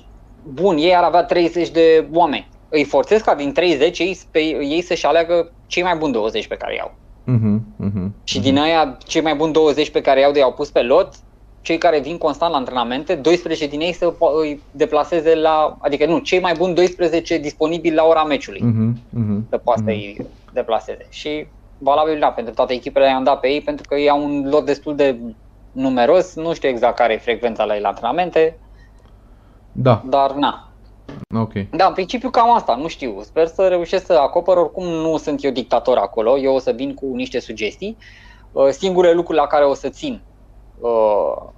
[0.54, 2.48] bun, ei ar avea 30 de oameni.
[2.70, 6.56] Îi forțez ca din 30 ei, pe, ei să-și aleagă cei mai buni 20 pe
[6.56, 6.94] care i-au.
[7.28, 8.44] Uh-huh, uh-huh, și uh-huh.
[8.44, 11.14] din aia, cei mai buni 20 pe care i-au de i-au pus pe lot,
[11.62, 16.18] cei care vin constant la antrenamente, 12 din ei să îi deplaseze la, adică nu,
[16.18, 19.86] cei mai buni 12 disponibili la ora meciului, uh-huh, uh-huh, să poată uh-huh.
[19.86, 21.06] să-i deplaseze.
[21.10, 21.48] Și
[21.78, 24.66] valabil, da, pentru toate echipele i-am dat pe ei pentru că ei au un lot
[24.66, 25.18] destul de
[25.78, 28.60] numeros, nu știu exact care e frecvența la ei la antrenamente,
[29.72, 30.02] da.
[30.06, 30.72] dar na.
[31.36, 31.54] Ok.
[31.72, 33.22] Da, în principiu cam asta, nu știu.
[33.22, 36.94] Sper să reușesc să acopăr, oricum nu sunt eu dictator acolo, eu o să vin
[36.94, 37.98] cu niște sugestii.
[38.52, 40.24] Uh, singurele lucruri la care o să țin
[40.80, 41.50] uh,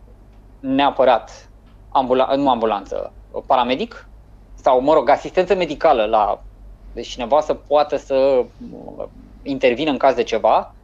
[0.60, 1.52] neapărat,
[1.90, 3.14] ambula- nu ambulanță,
[3.46, 4.10] paramedic
[4.54, 6.44] sau, mă rog, asistență medicală la
[6.94, 9.06] deci cineva să poată să uh,
[9.44, 10.76] intervină în caz de ceva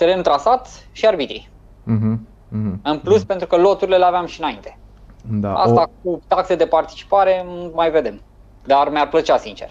[0.00, 1.48] teren trasat și arbitrii.
[1.86, 2.16] Uh-huh.
[2.52, 2.74] Uh-huh.
[2.82, 3.26] În plus, uh-huh.
[3.26, 4.78] pentru că loturile le aveam și înainte.
[5.30, 6.10] Da, Asta o...
[6.10, 8.20] cu taxe de participare mai vedem.
[8.64, 9.70] Dar mi-ar plăcea, sincer.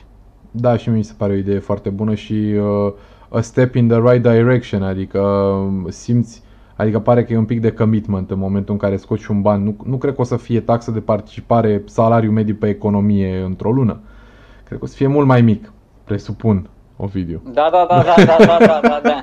[0.51, 2.93] Da, și mi se pare o idee foarte bună și uh,
[3.29, 6.43] a step in the right direction, adică uh, simți,
[6.75, 9.63] adică pare că e un pic de commitment în momentul în care scoți un ban.
[9.63, 13.71] Nu, nu cred că o să fie taxă de participare, salariu mediu pe economie într-o
[13.71, 13.99] lună.
[14.63, 15.73] Cred că o să fie mult mai mic,
[16.03, 16.69] presupun.
[17.01, 17.41] Ovidiu.
[17.53, 19.21] Da, da, da, da, da, da, da, da.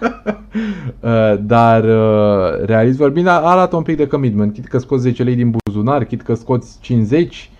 [1.33, 4.53] uh, Dar, uh, realist vorbind, arată un pic de commitment.
[4.53, 7.51] Chit că scoți 10 lei din buzunar, chit că scoți 50,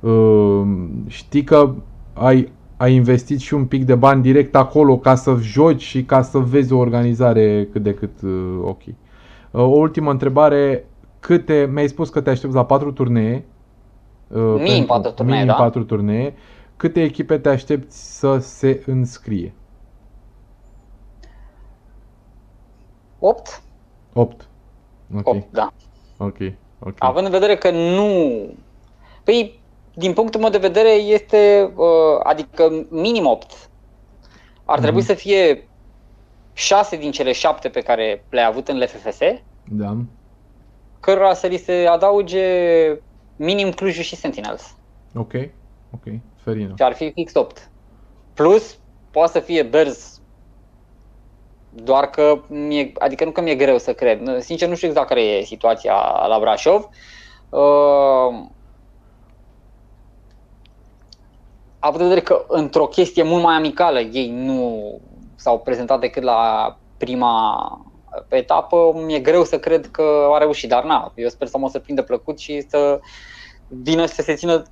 [0.00, 0.62] uh,
[1.06, 1.74] știi că
[2.12, 6.22] ai, ai investit și un pic de bani direct acolo ca să joci și ca
[6.22, 8.18] să vezi o organizare cât de cât
[8.62, 8.82] ok.
[9.50, 10.84] O ultimă întrebare,
[11.20, 13.44] câte, mi-ai spus că te aștepți la 4 turnee.
[14.58, 15.62] Minim 4 turnee, minim da?
[15.62, 16.34] 4 turnee.
[16.76, 19.54] Câte echipe te aștepți să se înscrie?
[23.24, 23.62] 8?
[24.12, 24.48] 8.
[25.14, 25.26] Ok.
[25.26, 25.72] 8, da.
[26.16, 26.36] Ok.
[26.78, 26.94] okay.
[26.98, 28.32] Având în vedere că nu...
[29.24, 29.60] Păi,
[29.94, 33.52] din punctul meu de vedere, este, uh, adică minim 8.
[34.64, 34.82] Ar mm-hmm.
[34.82, 35.68] trebui să fie
[36.52, 39.18] 6 din cele 7 pe care le-ai avut în LFFS.
[39.68, 39.96] Da.
[41.00, 42.46] Cărora să li se adauge
[43.36, 44.76] minim Clujul și Sentinels.
[45.14, 45.32] Ok.
[45.94, 46.74] ok, ferină.
[46.76, 47.70] Și ar fi fix 8.
[48.34, 48.78] Plus,
[49.10, 50.11] poate să fie Bears
[51.74, 54.40] doar că, mie, adică nu că mi-e greu să cred.
[54.40, 56.88] Sincer, nu știu exact care e situația la Brașov.
[57.48, 58.44] Uh,
[61.78, 65.00] având în vedere că într-o chestie mult mai amicală ei nu
[65.34, 67.56] s-au prezentat decât la prima
[68.28, 71.78] etapă, mi-e greu să cred că a reușit, dar na, eu sper să mă să
[71.78, 73.00] prindă plăcut și să
[73.68, 74.62] vină să se țină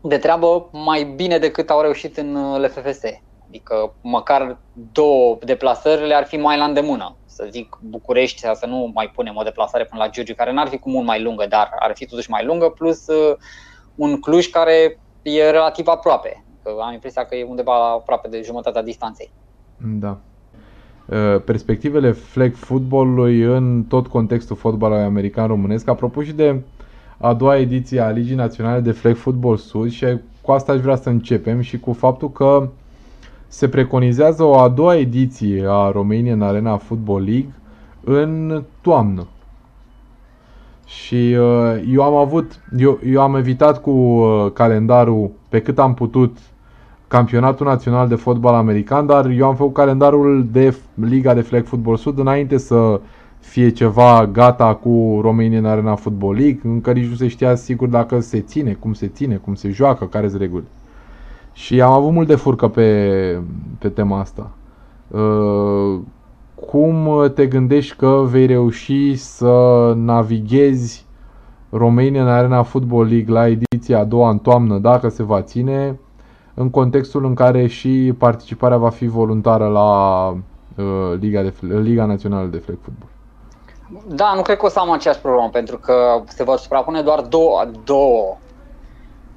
[0.00, 3.00] de treabă mai bine decât au reușit în LFFS.
[3.54, 4.56] Adică măcar
[4.92, 7.16] două deplasări le-ar fi mai la îndemână.
[7.24, 10.78] Să zic București, să nu mai punem o deplasare până la Giurgiu, care n-ar fi
[10.78, 13.36] cu mult mai lungă, dar ar fi totuși mai lungă, plus uh,
[13.94, 16.44] un Cluj care e relativ aproape.
[16.62, 19.30] Că am impresia că e undeva aproape de jumătatea distanței.
[19.76, 20.18] Da.
[21.06, 26.60] Uh, perspectivele flag footballului în tot contextul fotbalului american românesc, apropo și de
[27.18, 30.06] a doua ediție a Ligii Naționale de Flag Football Sud și
[30.40, 32.68] cu asta aș vrea să începem și cu faptul că
[33.54, 37.54] se preconizează o a doua ediție a Romanian Arena Football League
[38.04, 39.26] în toamnă.
[40.86, 45.94] Și uh, eu am avut, eu, eu am evitat cu uh, calendarul pe cât am
[45.94, 46.38] putut
[47.08, 51.96] campionatul național de fotbal american, dar eu am făcut calendarul de Liga de Flag Football
[51.96, 53.00] Sud înainte să
[53.38, 58.20] fie ceva gata cu Romanian Arena Football League, încă nici nu se știa sigur dacă
[58.20, 60.68] se ține, cum se ține, cum se joacă, care sunt regulile.
[61.54, 63.38] Și am avut mult de furcă pe,
[63.78, 64.50] pe tema asta.
[65.08, 66.00] Uh,
[66.54, 71.06] cum te gândești că vei reuși să navighezi
[71.70, 75.98] Romanian Arena Football League la ediția a doua în toamnă, dacă se va ține,
[76.54, 82.46] în contextul în care și participarea va fi voluntară la uh, Liga, de, Liga Națională
[82.46, 83.10] de Flag Football.
[84.06, 85.94] Da, nu cred că o să am aceeași problemă, pentru că
[86.26, 88.36] se vor suprapune doar două, două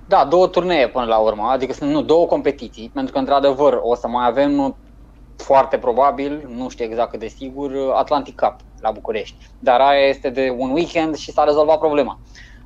[0.08, 3.96] da, două turnee până la urmă, adică sunt nu, două competiții, pentru că într-adevăr o
[3.96, 4.76] să mai avem
[5.38, 9.36] foarte probabil, nu știu exact cât de sigur, Atlantic Cup la București.
[9.60, 12.20] Dar aia este de un weekend și s-a rezolvat problema.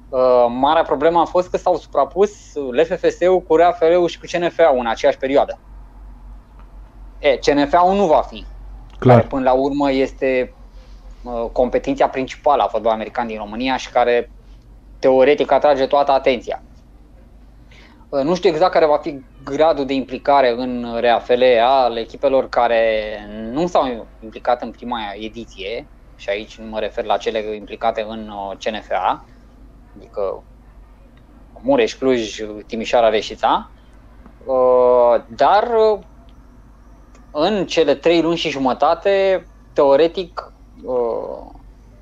[0.10, 2.32] Uh, marea problemă a fost că s-au suprapus
[2.72, 5.60] LFFS-ul cu RAFL-ul și cu CNFA-ul în aceeași perioadă.
[7.20, 8.46] E, CNFA-ul nu va fi.
[9.00, 9.16] Clar.
[9.16, 10.54] Care până la urmă este
[11.24, 14.32] uh, competiția principală a fotbalului american din România și care
[15.00, 16.62] teoretic atrage toată atenția.
[18.12, 23.16] Uh, nu știu exact care va fi gradul de implicare în RAFL al echipelor care
[23.52, 28.30] nu s-au implicat în prima ediție, și aici nu mă refer la cele implicate în
[28.30, 29.26] uh, CNFA,
[29.96, 30.44] adică
[31.62, 32.38] Mureș, Cluj,
[32.68, 33.72] Timișoara, Reșița,
[34.46, 35.72] uh, dar
[37.32, 40.54] în cele trei luni și jumătate, teoretic,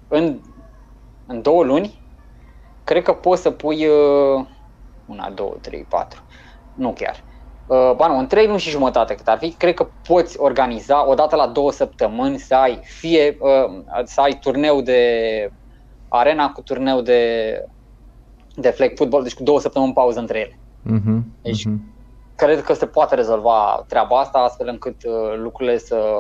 [0.08, 0.42] în,
[1.28, 2.02] în două luni,
[2.84, 3.88] cred că poți să pui
[5.10, 6.22] una, două, trei, patru.
[6.74, 7.24] Nu chiar.
[7.68, 11.08] Uh, ba nu, în trei luni și jumătate cât ar fi, cred că poți organiza
[11.08, 15.52] o dată la două săptămâni să ai fie uh, să ai turneu de
[16.08, 17.52] arena cu turneu de
[18.56, 20.60] de flag football, deci cu două săptămâni pauză între ele.
[20.98, 21.78] Uh-huh, deci uh-huh.
[22.36, 26.16] cred că se poate rezolva treaba asta astfel încât uh, lucrurile să,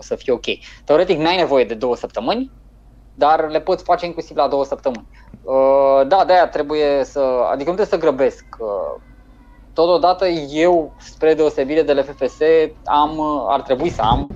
[0.00, 0.44] să fie ok.
[0.84, 2.50] Teoretic n-ai nevoie de două săptămâni,
[3.18, 5.06] dar le poți face inclusiv la două săptămâni.
[5.42, 8.44] Uh, da, de-aia trebuie să, adică nu trebuie să grăbesc.
[8.58, 9.00] Uh,
[9.72, 12.38] totodată eu, spre deosebire de LFFS,
[12.84, 14.30] am, uh, ar trebui să am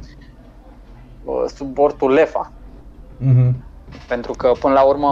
[1.55, 2.53] suportul LEFA.
[3.21, 3.53] Mm-hmm.
[4.09, 5.11] Pentru că, până la urmă,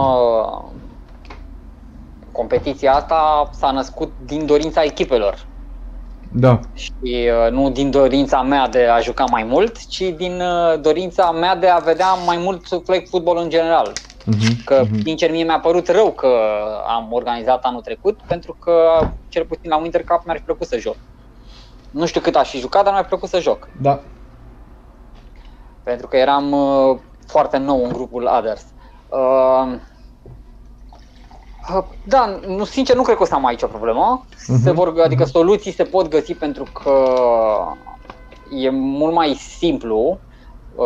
[2.31, 5.45] competiția asta s-a născut din dorința echipelor.
[6.33, 6.59] Da.
[6.73, 11.31] Și uh, nu din dorința mea de a juca mai mult, ci din uh, dorința
[11.31, 13.91] mea de a vedea mai mult flag football în general.
[13.91, 15.01] Uh-huh, că, uh-huh.
[15.03, 16.27] sincer, mie mi-a părut rău că
[16.87, 18.73] am organizat anul trecut, pentru că,
[19.29, 20.95] cel puțin la Winter Cup, mi-ar fi plăcut să joc.
[21.91, 23.67] Nu știu cât aș fi jucat, dar mi-ar plăcut să joc.
[23.81, 23.99] Da.
[25.83, 28.65] Pentru că eram uh, foarte nou în grupul Others.
[29.09, 29.79] Uh,
[32.03, 34.25] da, nu, sincer, nu cred că o să am aici o problemă.
[34.25, 34.61] Uh-huh.
[34.63, 36.93] Se vor, adică soluții se pot găsi pentru că
[38.59, 40.19] e mult mai simplu
[40.75, 40.85] uh,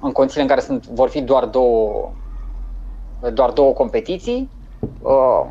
[0.00, 2.10] în condițiile în care sunt, vor fi doar două,
[3.32, 4.50] doar două competiții.
[5.02, 5.46] Uh,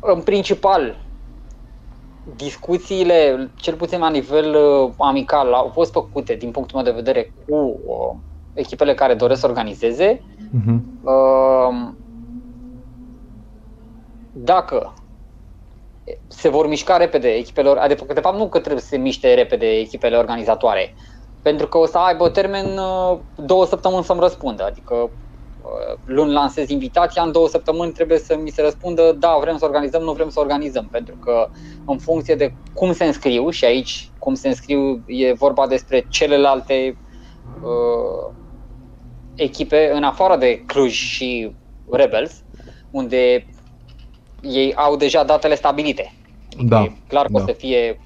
[0.00, 0.96] în principal,
[2.36, 7.32] discuțiile, cel puțin la nivel uh, amical, au fost făcute din punctul meu de vedere
[7.46, 8.14] cu uh,
[8.54, 10.16] echipele care doresc să organizeze.
[10.16, 10.78] Uh-huh.
[11.02, 11.88] Uh,
[14.40, 14.94] dacă
[16.28, 19.66] se vor mișca repede echipele, adică de fapt nu că trebuie să se miște repede
[19.78, 20.94] echipele organizatoare,
[21.42, 25.12] pentru că o să aibă termen uh, două săptămâni să-mi răspundă, adică
[26.04, 30.02] luni lansez invitația, în două săptămâni trebuie să mi se răspundă da, vrem să organizăm,
[30.02, 31.48] nu vrem să organizăm, pentru că
[31.84, 37.00] în funcție de cum se înscriu și aici cum se înscriu e vorba despre celelalte
[37.60, 38.34] uh,
[39.34, 41.56] echipe în afară de Cluj și
[41.90, 42.44] Rebels,
[42.90, 43.46] unde
[44.40, 46.12] ei au deja datele stabilite.
[46.64, 47.42] Da, e clar că da.
[47.42, 48.00] o să fie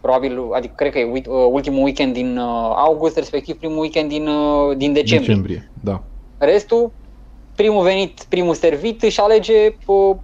[0.00, 4.28] probabil, adică cred că e uh, ultimul weekend din uh, august, respectiv primul weekend din,
[4.28, 5.26] uh, din decembrie.
[5.26, 5.70] decembrie.
[5.80, 6.02] Da.
[6.38, 6.90] Restul,
[7.54, 10.16] primul venit, primul servit, își alege uh,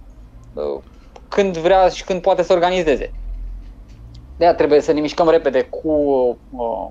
[0.53, 0.81] uh,
[1.27, 3.11] când vrea și când poate să organizeze.
[4.37, 5.89] De aia trebuie să ne mișcăm repede cu
[6.49, 6.87] uh,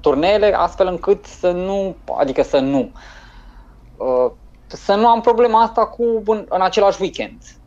[0.00, 2.90] turneele, astfel încât să nu, adică să nu,
[3.96, 4.30] uh,
[4.66, 7.57] să nu am problema asta cu în, în același weekend.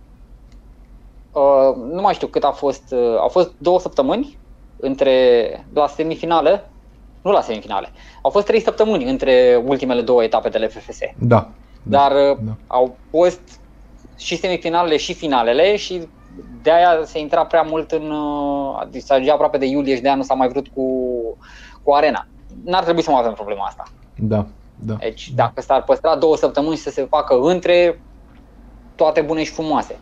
[1.32, 4.38] Uh, nu mai știu cât a fost, uh, au fost două săptămâni
[4.80, 6.70] între, la semifinale,
[7.22, 7.90] nu la semifinale,
[8.22, 11.00] au fost trei săptămâni între ultimele două etape de LFFS.
[11.20, 11.50] Da.
[11.84, 12.52] Dar uh, da.
[12.68, 13.42] au fost
[14.18, 16.08] și semifinalele și finalele și
[16.62, 18.12] de aia se intra prea mult în.
[18.12, 20.84] uh, Adică se ajungea aproape de iulie și de aia nu s-a mai vrut cu,
[21.84, 22.28] cu arena.
[22.64, 23.84] N-ar trebui să mai avem problema asta.
[24.18, 24.46] Da.
[24.76, 24.94] Da.
[24.94, 28.02] Deci dacă s-ar păstra două săptămâni și să se facă între
[28.96, 30.00] toate bune și frumoase.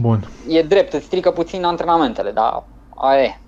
[0.00, 0.28] Bun.
[0.48, 2.62] E drept, îți strică puțin antrenamentele, dar
[2.94, 3.38] aia e.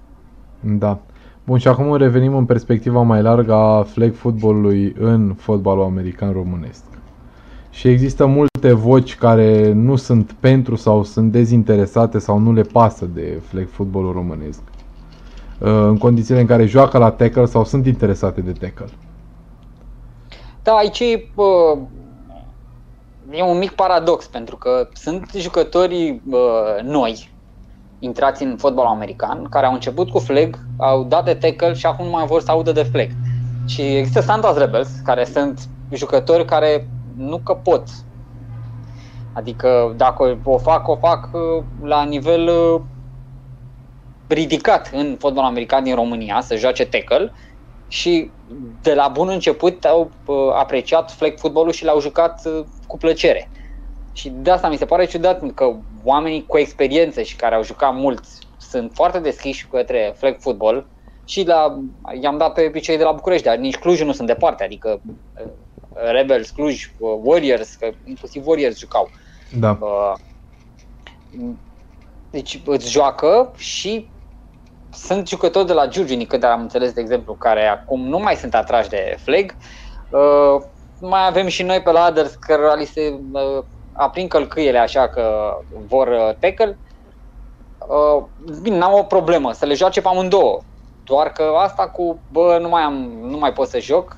[0.61, 0.99] Da.
[1.45, 6.83] Bun, și acum revenim în perspectiva mai largă a flag footballului în fotbalul american românesc.
[7.71, 13.05] Și există multe voci care nu sunt pentru sau sunt dezinteresate sau nu le pasă
[13.15, 14.61] de flag footballul românesc.
[15.59, 18.89] Uh, În condițiile în care joacă la tackle sau sunt interesate de tackle.
[20.63, 21.77] Da, aici e, bă,
[23.33, 27.31] e un mic paradox, pentru că sunt jucători bă, noi,
[27.99, 32.05] intrați în fotbalul american, care au început cu flag, au dat de tackle și acum
[32.05, 33.09] nu mai vor să audă de flag.
[33.67, 35.61] Și există Santos Rebels, care sunt
[35.91, 37.89] jucători care nu că pot.
[39.33, 42.81] Adică dacă o fac, o fac uh, la nivel uh,
[44.27, 47.33] ridicat în fotbal american din România, să joace tackle
[47.89, 48.31] și
[48.83, 53.51] de la bun început au uh, apreciat flag footballul și l-au jucat uh, cu plăcere.
[54.13, 55.75] Și de asta mi se pare ciudat că
[56.05, 58.25] oamenii cu experiență și care au jucat mult
[58.59, 60.87] sunt foarte deschiși către flag football
[61.25, 61.79] și la,
[62.21, 65.51] i-am dat pe cei de la București, dar nici Clujul nu sunt departe, adică uh,
[65.93, 69.11] Rebels, Cluj, uh, Warriors, că inclusiv Warriors jucau.
[69.59, 69.79] Da.
[69.81, 70.15] Uh,
[72.31, 74.09] deci îți joacă și
[74.93, 78.35] sunt jucători de la Giurgiu, din câte am înțeles, de exemplu, care acum nu mai
[78.35, 79.55] sunt atrași de flag.
[81.03, 85.09] Uh, mai avem și noi pe la Others, cărora li se uh, aprind călcâiele așa
[85.09, 85.55] că
[85.87, 86.79] vor uh, tackle.
[87.89, 88.25] Uh,
[88.63, 90.61] bine, n-am o problemă să le joace pe amândouă.
[91.05, 94.17] Doar că asta cu, bă, nu mai, am, nu mai pot să joc,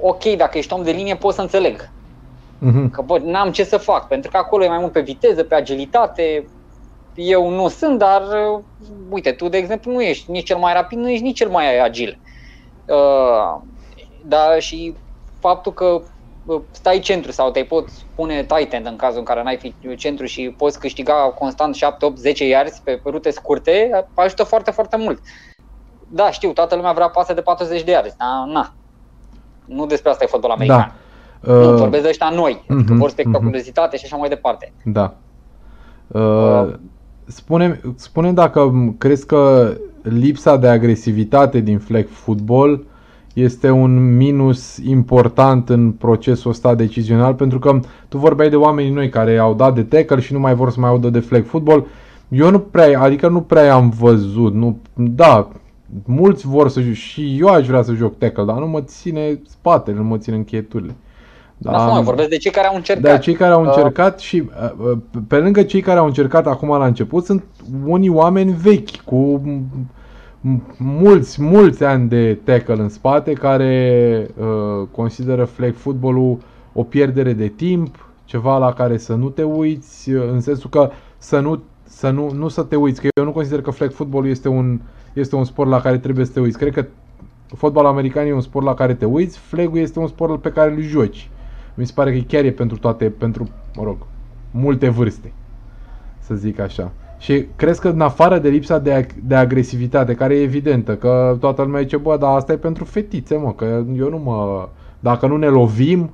[0.00, 1.90] ok, dacă ești om de linie pot să înțeleg.
[2.58, 2.90] Mhm.
[2.90, 5.54] Că bă, n-am ce să fac, pentru că acolo e mai mult pe viteză, pe
[5.54, 6.48] agilitate.
[7.14, 8.62] Eu nu sunt, dar uh,
[9.10, 11.78] uite, tu de exemplu nu ești nici cel mai rapid, nu ești nici cel mai
[11.78, 12.18] agil.
[12.86, 13.60] Uh,
[14.22, 14.94] dar și
[15.48, 16.00] faptul că
[16.44, 19.96] uh, stai centru sau te poți pune tight end în cazul în care n-ai fi
[19.96, 24.70] centru și poți câștiga constant 7, 8, 10 yards pe pe rute scurte, ajută foarte,
[24.70, 25.20] foarte mult.
[26.08, 28.74] Da, știu, toată lumea vrea pase de 40 de yards, dar na.
[29.64, 30.78] Nu despre asta e fotbal american.
[30.78, 30.94] Da.
[31.52, 34.72] Nu, Uh, vorbesc de ăștia noi, adică mhm, vor spectaculozitate și așa mai departe.
[34.84, 35.14] Da.
[36.06, 36.72] Uh,
[37.24, 42.86] spune, spune dacă crezi că lipsa de agresivitate din flag football
[43.34, 49.08] este un minus important în procesul ăsta decizional, pentru că tu vorbeai de oamenii noi
[49.08, 51.86] care au dat de tackle și nu mai vor să mai audă de flag football.
[52.28, 55.48] Eu nu prea, adică nu prea am văzut, nu, da,
[56.04, 59.40] mulți vor să joc și eu aș vrea să joc tackle, dar nu mă ține
[59.48, 60.94] spatele, nu mă ține încheieturile.
[61.58, 63.02] Da, Asta mă, vorbesc de cei care au încercat.
[63.10, 66.46] Da, cei care au Uh, încercat și uh, uh, pe lângă cei care au încercat
[66.46, 67.44] acum la început sunt
[67.86, 70.03] unii oameni vechi cu m- m-
[70.76, 76.38] mulți, mulți ani de tackle în spate care uh, consideră flag football-ul
[76.72, 80.90] o pierdere de timp, ceva la care să nu te uiți, uh, în sensul că
[81.18, 84.26] să nu, să nu, nu să te uiți, că eu nu consider că flag football
[84.26, 84.80] este un,
[85.12, 86.58] este un sport la care trebuie să te uiți.
[86.58, 86.86] Cred că
[87.46, 90.70] fotbalul american e un sport la care te uiți, flag este un sport pe care
[90.70, 91.30] îl joci.
[91.74, 93.96] Mi se pare că chiar e pentru toate, pentru, mă rog,
[94.50, 95.32] multe vârste,
[96.18, 96.92] să zic așa.
[97.18, 101.36] Și crezi că în afară de lipsa de, ag- de agresivitate, care e evidentă, că
[101.40, 104.68] toată lumea zice, bă, dar asta e pentru fetițe, mă, că eu nu mă...
[105.00, 106.10] Dacă nu ne lovim,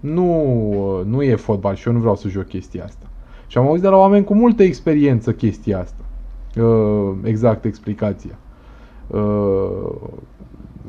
[0.00, 3.06] nu, nu e fotbal și eu nu vreau să joc chestia asta.
[3.46, 6.02] Și am auzit de la oameni cu multă experiență chestia asta.
[6.62, 8.38] Uh, exact explicația.
[9.06, 9.90] Uh,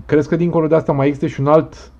[0.06, 1.92] crezi că dincolo de asta mai există și un alt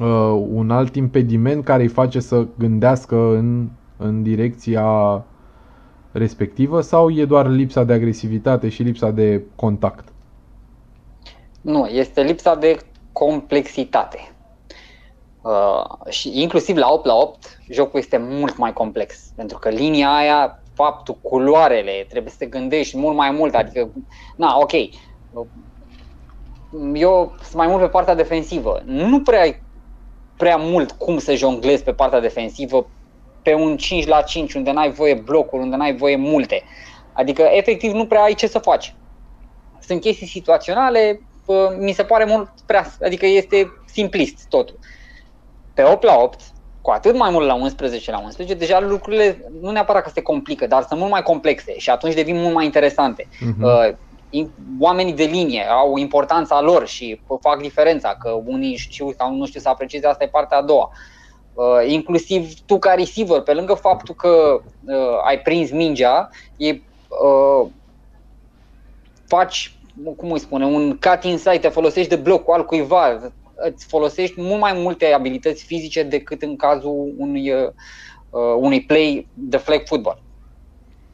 [0.00, 4.84] uh, un alt impediment care îi face să gândească în, în direcția
[6.12, 10.08] respectivă sau e doar lipsa de agresivitate și lipsa de contact?
[11.60, 12.76] Nu, este lipsa de
[13.12, 14.32] complexitate.
[15.42, 19.32] Uh, și inclusiv la 8 la 8, jocul este mult mai complex.
[19.36, 23.54] Pentru că linia aia, faptul, culoarele, trebuie să te gândești mult mai mult.
[23.54, 23.90] Adică,
[24.36, 24.72] na, ok,
[26.94, 28.82] eu sunt mai mult pe partea defensivă.
[28.84, 29.62] Nu prea ai
[30.36, 32.86] prea mult cum să jonglezi pe partea defensivă
[33.42, 36.62] pe un 5 la 5 unde n-ai voie blocuri, unde n-ai voie multe.
[37.12, 38.94] Adică, efectiv, nu prea ai ce să faci.
[39.80, 41.20] Sunt chestii situaționale,
[41.78, 44.78] mi se pare mult prea, adică este simplist totul.
[45.74, 46.40] Pe 8 la 8,
[46.80, 50.66] cu atât mai mult la 11 la 11, deja lucrurile nu neapărat că se complică,
[50.66, 53.26] dar sunt mult mai complexe și atunci devin mult mai interesante.
[53.26, 53.90] Uh-huh.
[54.30, 54.44] Uh,
[54.80, 59.60] oamenii de linie au importanța lor și fac diferența, că unii știu sau nu știu
[59.60, 60.90] să aprecieze, asta e partea a doua.
[60.92, 61.21] Uh,
[61.86, 67.66] inclusiv tu ca receiver, pe lângă faptul că uh, ai prins mingea, e, uh,
[69.26, 69.76] faci,
[70.16, 74.60] cum îi spune, un cut inside, te folosești de blocul al cuiva, îți folosești mult
[74.60, 77.70] mai multe abilități fizice decât în cazul unui, uh,
[78.56, 80.22] unui play de flag football.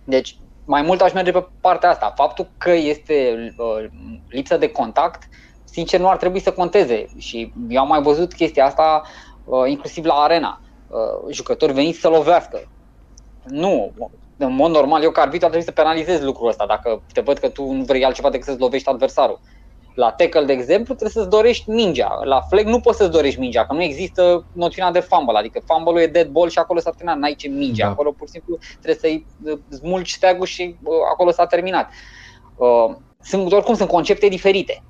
[0.04, 2.12] Deci, mai mult aș merge pe partea asta.
[2.16, 3.84] Faptul că este uh,
[4.28, 5.28] lipsă de contact,
[5.64, 7.06] sincer, nu ar trebui să conteze.
[7.18, 9.27] Și eu am mai văzut chestia asta uh,
[9.66, 10.60] inclusiv la arena.
[10.88, 12.68] Uh, jucători veniți să lovească.
[13.44, 13.92] Nu,
[14.36, 17.38] în mod normal, eu ca arbitru ar trebui să penalizez lucrul ăsta dacă te văd
[17.38, 19.40] că tu nu vrei altceva decât să-ți lovești adversarul.
[19.94, 22.20] La tackle, de exemplu, trebuie să-ți dorești mingea.
[22.24, 26.00] La flag nu poți să-ți dorești mingea, că nu există noțiunea de fumble, adică fumble-ul
[26.00, 27.82] e dead ball și acolo s-a terminat, n-ai ce minge.
[27.82, 27.88] Da.
[27.88, 31.90] Acolo pur și simplu trebuie să-i uh, smulgi steagul și uh, acolo s-a terminat.
[32.56, 34.82] Uh, sunt, oricum sunt concepte diferite.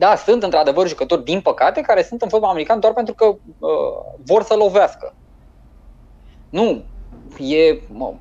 [0.00, 3.70] Da, sunt într-adevăr jucători, din păcate, care sunt în fotbal american doar pentru că uh,
[4.24, 5.14] vor să lovească.
[6.50, 6.82] Nu,
[7.38, 8.12] e, mă,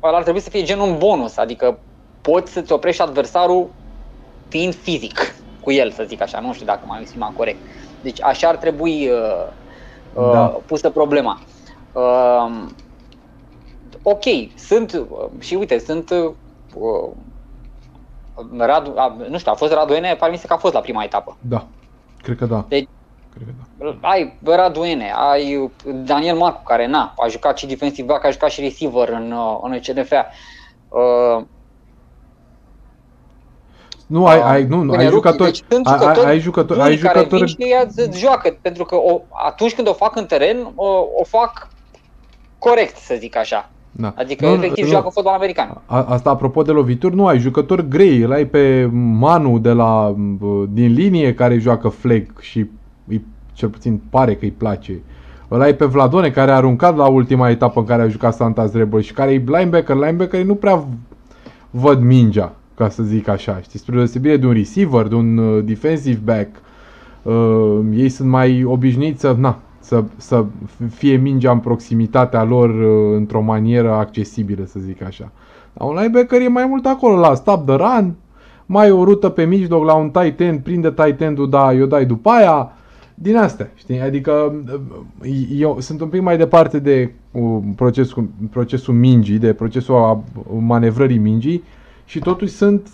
[0.00, 1.78] ar trebui să fie genul un bonus, adică
[2.20, 3.68] poți să-ți oprești adversarul
[4.48, 7.58] fiind fizic cu el, să zic așa, nu știu dacă m-am exprimat corect.
[8.02, 9.46] Deci așa ar trebui uh,
[10.14, 10.60] uh, da.
[10.66, 11.40] pusă problema.
[11.92, 12.66] Uh,
[14.02, 14.24] ok,
[14.56, 17.10] sunt, uh, și uite, sunt uh,
[18.58, 21.36] Radu, a, nu știu, a fost Radu Ene, pare că a fost la prima etapă.
[21.40, 21.66] Da,
[22.22, 22.64] cred că da.
[22.68, 22.88] Deci,
[23.34, 23.52] cred că
[24.00, 24.08] da.
[24.08, 25.70] ai Radu Ene, ai
[26.04, 29.58] Daniel Marcu, care na, a jucat și defensive back, a jucat și receiver în, uh,
[29.62, 30.12] în CNF.
[30.88, 31.44] Uh,
[34.12, 37.28] nu, ai, ai, nu, nu ai jucători, deci sunt jucători, ai, ai jucători, ai jucători
[37.28, 40.86] care vin și ea joacă, pentru că o, atunci când o fac în teren, o,
[41.14, 41.68] o fac
[42.58, 43.71] corect, să zic așa.
[43.92, 44.14] Da.
[44.16, 45.80] Adică nu, efectiv nu, joacă fotbal american.
[45.86, 50.16] A, asta apropo de lovituri, nu ai jucători grei, îl ai pe Manu de la,
[50.68, 52.66] din linie care joacă flag și
[53.08, 55.00] îi, cel puțin pare că îi place.
[55.48, 58.70] Îl ai pe Vladone care a aruncat la ultima etapă în care a jucat Santa
[58.72, 60.84] Rebel și care e linebacker, linebacker nu prea
[61.70, 65.64] văd mingea ca să zic așa, știi, spre deosebire de un receiver, de un uh,
[65.64, 66.48] defensive back,
[67.22, 69.58] uh, ei sunt mai obișnuiți să, na,
[69.92, 70.44] să, să
[70.90, 75.32] fie mingea în proximitatea lor uh, într-o manieră accesibilă, să zic așa.
[75.72, 78.14] Dar un linebacker e mai mult acolo, la stop the run,
[78.66, 82.04] mai o rută pe mijloc la un tight end, prinde tight end-ul, da, eu dai
[82.04, 82.72] după aia,
[83.14, 84.00] din astea, știi?
[84.00, 84.54] Adică
[85.22, 90.22] uh, eu sunt un pic mai departe de uh, procesul, procesul mingii, de procesul
[90.58, 91.62] manevrării mingii,
[92.04, 92.88] și totuși sunt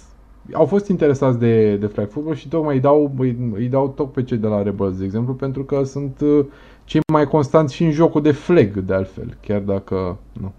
[0.52, 4.12] au fost interesați de, de flag football și tocmai îi dau, îi, îi dau tot
[4.12, 6.44] pe cei de la Rebels, de exemplu, pentru că sunt uh,
[6.88, 10.52] cei mai constanți și în jocul de flag, de altfel, chiar dacă nu.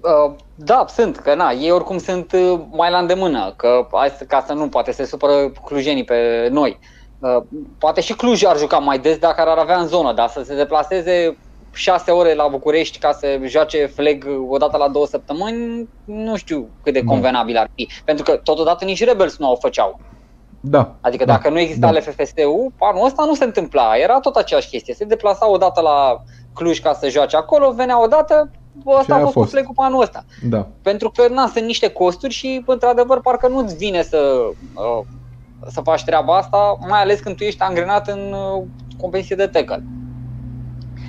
[0.00, 3.86] Uh, da, sunt, că na, ei oricum sunt uh, mai la îndemână, că
[4.28, 6.78] ca să nu poate se supără clujenii pe noi.
[7.18, 7.42] Uh,
[7.78, 10.56] poate și Cluj ar juca mai des dacă ar avea în zonă, dar să se
[10.56, 11.38] deplaseze
[11.72, 16.70] șase ore la București ca să joace flag o dată la două săptămâni, nu știu
[16.82, 17.88] cât de convenabil ar fi.
[18.04, 20.00] Pentru că totodată nici Rebels nu o făceau.
[20.66, 20.94] Da.
[21.00, 21.98] Adică da, dacă nu exista da.
[21.98, 23.96] LFFSU, anul ăsta nu se întâmpla.
[23.96, 24.94] Era tot aceeași chestie.
[24.94, 26.22] Se deplasa o dată la
[26.54, 28.50] Cluj ca să joace acolo, venea o dată,
[28.86, 29.50] ăsta a fost, fost.
[29.50, 30.24] flag anul ăsta.
[30.48, 30.66] Da.
[30.82, 35.04] Pentru că na, sunt niște costuri și într-adevăr parcă nu-ți vine să, uh,
[35.68, 38.62] să faci treaba asta, mai ales când tu ești angrenat în uh,
[39.00, 39.82] competiție de tackle.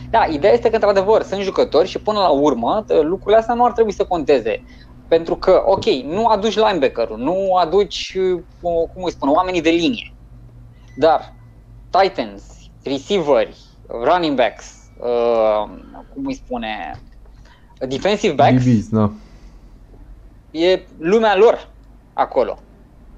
[0.10, 3.72] Da, ideea este că, într-adevăr, sunt jucători și până la urmă lucrurile astea nu ar
[3.72, 4.64] trebui să conteze.
[5.08, 8.18] Pentru că, ok, nu aduci linebacker nu aduci,
[8.94, 10.16] cum îi spun, oamenii de linie.
[10.96, 11.34] Dar
[11.90, 12.44] Titans,
[12.84, 15.64] receiveri, running backs, uh,
[16.14, 17.02] cum îi spune,
[17.88, 19.12] defensive backs, DBs, da.
[20.52, 21.74] e lumea lor
[22.14, 22.60] acolo.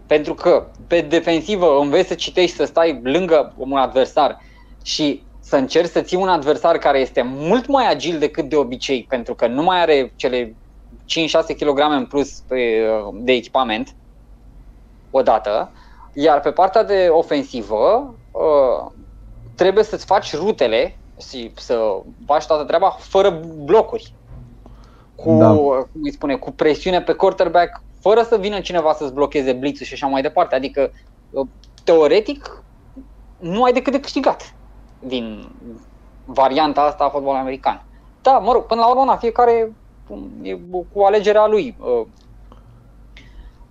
[0.07, 4.37] Pentru că pe defensivă înveți să citești, să stai lângă un adversar
[4.83, 9.05] și să încerci să ții un adversar care este mult mai agil decât de obicei,
[9.09, 10.57] pentru că nu mai are cele
[11.07, 13.95] 5-6 kg în plus pe, de echipament,
[15.11, 15.71] odată,
[16.13, 18.91] iar pe partea de ofensivă uh,
[19.55, 20.97] trebuie să-ți faci rutele
[21.29, 21.95] și să
[22.25, 24.13] faci toată treaba fără blocuri.
[25.15, 25.49] Cu, da.
[25.53, 29.93] cum îi spune, cu presiune pe quarterback, fără să vină cineva să-ți blocheze blitzul și
[29.93, 30.55] așa mai departe.
[30.55, 30.91] Adică,
[31.29, 31.47] uh,
[31.83, 32.63] teoretic,
[33.39, 34.53] nu ai decât de câștigat
[34.99, 35.49] din
[36.25, 37.83] varianta asta a fotbalului american.
[38.21, 39.71] Da, mă rog, până la urmă, fiecare
[40.41, 40.57] e
[40.93, 41.75] cu alegerea lui.
[41.79, 42.05] Uh,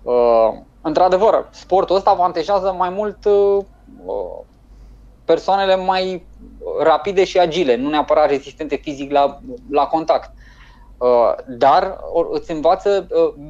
[0.01, 3.63] uh, într-adevăr, sportul ăsta avantajează mai mult uh,
[5.25, 6.25] persoanele mai
[6.83, 10.31] rapide și agile, nu neapărat rezistente fizic la, la contact.
[10.97, 11.97] Uh, dar
[12.31, 13.43] îți învață uh,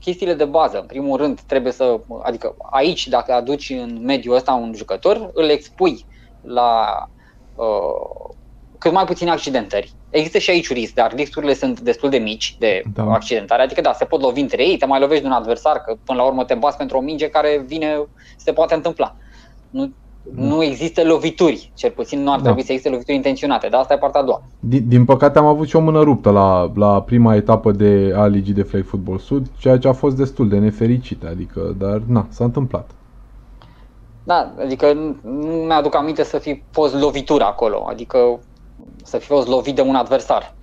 [0.00, 0.78] chestiile de bază.
[0.80, 2.00] În primul rând, trebuie să.
[2.22, 6.06] Adică, aici, dacă aduci în mediul ăsta un jucător, îl expui
[6.42, 6.86] la
[7.54, 8.30] uh,
[8.78, 9.92] cât mai puține accidentări.
[10.14, 13.02] Există și aici risc, dar riscurile sunt destul de mici de da.
[13.02, 13.62] accidentare.
[13.62, 16.18] Adică, da, se pot lovi între ei, te mai lovești de un adversar, că până
[16.18, 18.06] la urmă te bați pentru o minge care vine,
[18.36, 19.16] se poate întâmpla.
[19.70, 19.92] Nu,
[20.22, 20.44] da.
[20.44, 22.42] nu există lovituri, cel puțin nu ar da.
[22.42, 24.42] trebui să existe lovituri intenționate, dar asta e partea a doua.
[24.60, 28.26] Din, din păcate am avut și o mână ruptă la, la prima etapă de a
[28.26, 32.26] Ligii de Flag Football Sud, ceea ce a fost destul de nefericit, adică, dar na,
[32.30, 32.90] s-a întâmplat.
[34.24, 34.92] Da, adică
[35.22, 38.18] nu mi-aduc aminte să fi fost lovitură acolo, adică
[39.04, 40.54] să fi fost lovit de un adversar.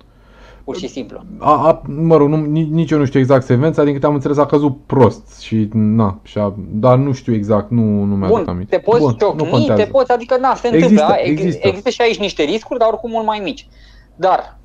[0.64, 1.24] Pur și simplu.
[1.38, 2.36] A, a, mă rog, nu,
[2.70, 6.18] nici eu nu știu exact secvența, din câte am înțeles a căzut prost și na,
[6.22, 8.76] și a, dar nu știu exact, nu, nu mi-aduc Bun, aminte.
[8.76, 11.66] te poți Bun, ciocni, te poți, adică na, se există, întâmplă, există.
[11.66, 13.68] există și aici niște riscuri, dar oricum mult mai mici.
[14.16, 14.58] Dar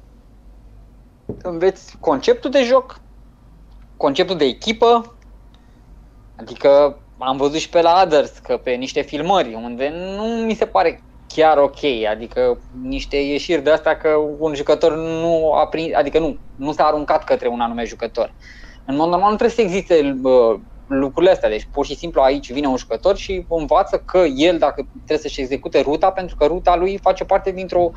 [1.41, 2.99] înveți conceptul de joc,
[3.97, 5.15] conceptul de echipă,
[6.35, 10.65] adică am văzut și pe la Others, că pe niște filmări, unde nu mi se
[10.65, 14.09] pare chiar ok, adică niște ieșiri de astea că
[14.39, 18.35] un jucător nu a prins, adică nu, nu s-a aruncat către un anume jucător.
[18.85, 22.51] În mod normal nu trebuie să existe uh, lucrurile astea, deci pur și simplu aici
[22.51, 26.75] vine un jucător și învață că el dacă trebuie să-și execute ruta, pentru că ruta
[26.75, 27.89] lui face parte dintr-o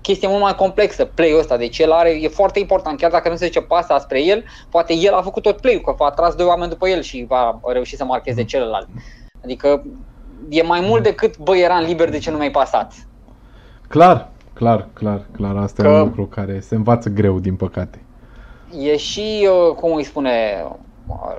[0.00, 3.36] chestie mult mai complexă, play-ul ăsta, deci el are, e foarte important, chiar dacă nu
[3.36, 6.46] se zice pasa spre el, poate el a făcut tot play-ul, că a tras doi
[6.46, 8.88] oameni după el și va reuși să marcheze celălalt.
[9.42, 9.82] Adică
[10.48, 12.92] e mai mult decât, bă, eram liber, de ce nu mi-ai pasat?
[13.88, 18.02] Clar, clar, clar, clar, asta că e un lucru care se învață greu, din păcate.
[18.78, 20.64] E și, uh, cum îi spune,
[21.06, 21.36] uh,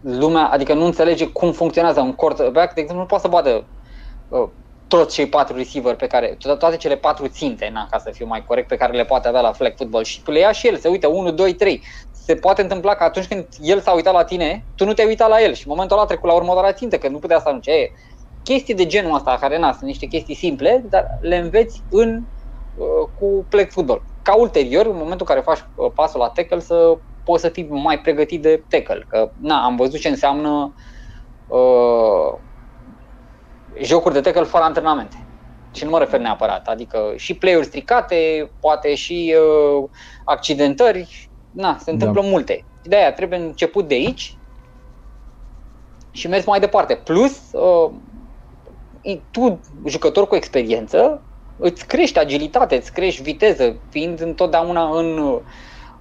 [0.00, 3.64] lumea, adică nu înțelege cum funcționează un quarterback, de exemplu, nu poate să bată
[4.28, 4.48] uh,
[4.88, 8.44] toți cei patru receiver pe care, toate cele patru ținte, na, ca să fiu mai
[8.46, 10.88] corect, pe care le poate avea la flag football și le ia și el, se
[10.88, 11.82] uită 1, 2, 3.
[12.12, 15.28] Se poate întâmpla că atunci când el s-a uitat la tine, tu nu te-ai uitat
[15.28, 17.70] la el și în momentul ăla trecut la următoarea țintă, că nu putea să anunce.
[17.70, 17.90] E,
[18.42, 22.22] chestii de genul ăsta, care na, sunt niște chestii simple, dar le înveți în,
[22.76, 24.02] uh, cu flag football.
[24.22, 27.68] Ca ulterior, în momentul în care faci uh, pasul la tackle, să poți să fii
[27.68, 29.04] mai pregătit de tackle.
[29.08, 30.74] Că, na, am văzut ce înseamnă
[31.46, 32.38] uh,
[33.82, 35.24] jocuri de tackle fără antrenamente.
[35.72, 39.88] Și nu mă refer neapărat, adică și play-uri stricate, poate și uh,
[40.24, 42.28] accidentări, na, se întâmplă da.
[42.28, 42.64] multe.
[42.82, 44.38] De aia trebuie început de aici
[46.10, 46.94] și mers mai departe.
[46.94, 47.90] Plus, uh,
[49.30, 51.22] tu, jucător cu experiență,
[51.56, 55.38] îți crești agilitate, îți crești viteză, fiind întotdeauna în,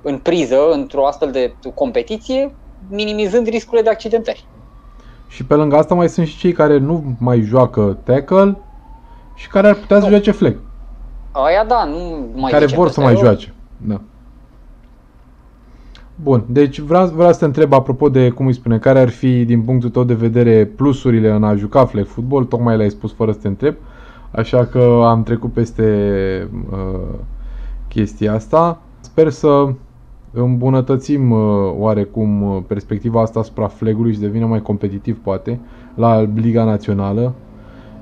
[0.01, 2.55] în priză, într-o astfel de competiție,
[2.89, 4.45] minimizând riscurile de accidentări.
[5.27, 8.57] Și pe lângă asta mai sunt și cei care nu mai joacă tackle
[9.35, 10.03] și care ar putea nu.
[10.03, 10.59] să joace flag.
[11.31, 13.53] Aia da, nu mai Care vor să mai joace.
[13.77, 14.01] Da.
[16.23, 19.45] Bun, deci vreau, vreau să te întreb apropo de, cum îi spune, care ar fi
[19.45, 23.31] din punctul tău de vedere plusurile în a juca flag football, tocmai le-ai spus fără
[23.31, 23.75] să te întreb,
[24.31, 25.83] așa că am trecut peste
[26.71, 27.19] uh,
[27.87, 28.81] chestia asta.
[28.99, 29.73] Sper să
[30.31, 31.39] îmbunătățim uh,
[31.77, 35.59] oarecum uh, perspectiva asta asupra flegului și devină mai competitiv poate
[35.95, 37.33] la Liga Națională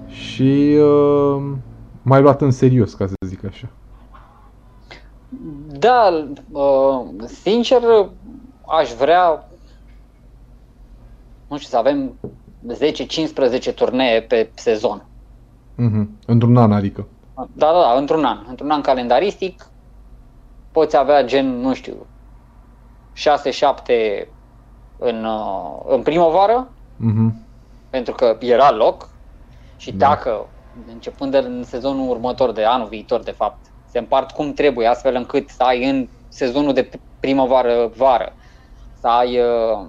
[0.07, 1.43] și uh,
[2.01, 3.69] mai luat în serios, ca să zic așa.
[5.79, 7.81] Da, uh, sincer
[8.65, 9.47] aș vrea
[11.47, 12.13] nu știu, să avem
[13.69, 15.05] 10-15 turnee pe sezon.
[15.77, 16.05] Mm-hmm.
[16.25, 17.07] Într-un an, adică.
[17.35, 18.37] Da, da, da, într-un an.
[18.49, 19.67] Într-un an calendaristic
[20.71, 22.05] poți avea gen, nu știu,
[23.15, 24.27] 6-7
[24.97, 27.33] în, uh, în primăvară, mm-hmm.
[27.89, 29.09] pentru că era loc
[29.77, 30.07] și da.
[30.07, 30.47] dacă,
[30.91, 33.65] începând de în sezonul următor, de anul viitor, de fapt,
[33.97, 38.35] se împart cum trebuie, astfel încât să ai în sezonul de primăvară-vară,
[38.99, 39.87] să ai uh,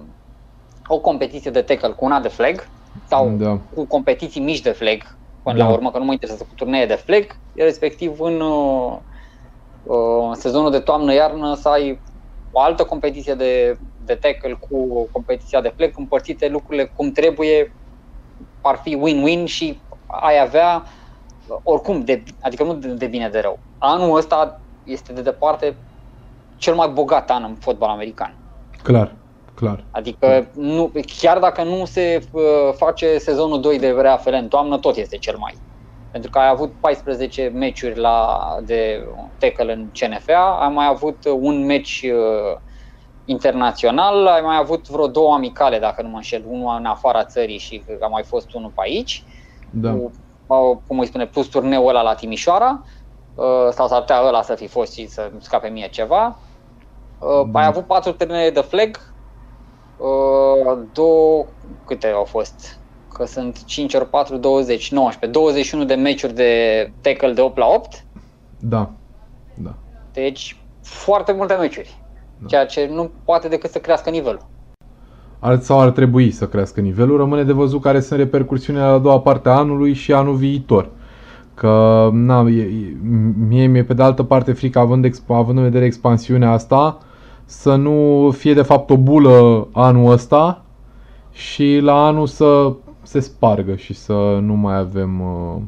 [0.87, 2.69] o competiție de tackle cu una de flag
[3.07, 3.57] sau Da.
[3.73, 5.65] cu competiții mici de flag, până Da.
[5.65, 7.25] la urmă, că nu mă interesează cu turnee de flag,
[7.55, 8.97] respectiv în uh,
[9.81, 12.01] uh, sezonul de toamnă-iarnă să ai
[12.51, 17.75] o altă competiție de, de tackle cu competiția de flag, împărțite lucrurile cum trebuie,
[18.61, 19.83] ar fi win-win și
[20.21, 20.98] ai avea uh,
[21.63, 23.59] oricum, de, adică nu de, de bine de rău.
[23.77, 25.75] Anul ăsta este de departe
[26.57, 28.33] cel mai bogat an în fotbal american.
[28.83, 29.15] Clar,
[29.55, 29.83] clar.
[29.91, 32.41] Adică nu, chiar dacă nu se uh,
[32.75, 35.53] face sezonul 2 de RAFL în toamnă, tot este cel mai.
[36.11, 39.07] Pentru că ai avut 14 meciuri la, de
[39.37, 42.59] tackle în CNFA, ai mai avut un meci uh,
[43.25, 47.57] internațional, ai mai avut vreo două amicale, dacă nu mă înșel, unul în afara țării
[47.57, 49.23] și a mai fost unul pe aici,
[49.69, 49.91] Da.
[49.91, 50.11] cu,
[50.57, 52.83] uh, cum îi spune, plus turneul ăla la Timișoara,
[53.35, 56.37] uh, sau s-ar putea ăla să fi fost și să scape mie ceva.
[57.19, 57.59] Uh, Da.
[57.59, 58.99] Ai avut patru turnee de flag,
[59.99, 61.45] Uh, două,
[61.85, 62.79] câte au fost?
[63.13, 67.65] Că sunt 5 ori 4, 20, 19, 21 de meciuri de tackle de 8 la
[67.65, 68.03] 8,
[68.59, 68.89] Da.
[69.53, 69.73] Da.
[70.13, 71.97] deci foarte multe meciuri.
[72.37, 72.47] Da.
[72.47, 74.45] Ceea ce nu poate decât să crească nivelul.
[75.39, 78.97] Ar, sau ar trebui să crească nivelul, rămâne de văzut care sunt repercursiunile la a
[78.97, 80.89] doua parte a anului și anul viitor.
[81.53, 82.95] Că, na, e, e,
[83.47, 86.97] mie mi-e pe de altă parte frică, având, exp- având în vedere expansiunea asta,
[87.45, 90.63] să nu fie de fapt o bulă anul ăsta
[91.31, 95.61] și la anul să se spargă și să nu mai avem uh,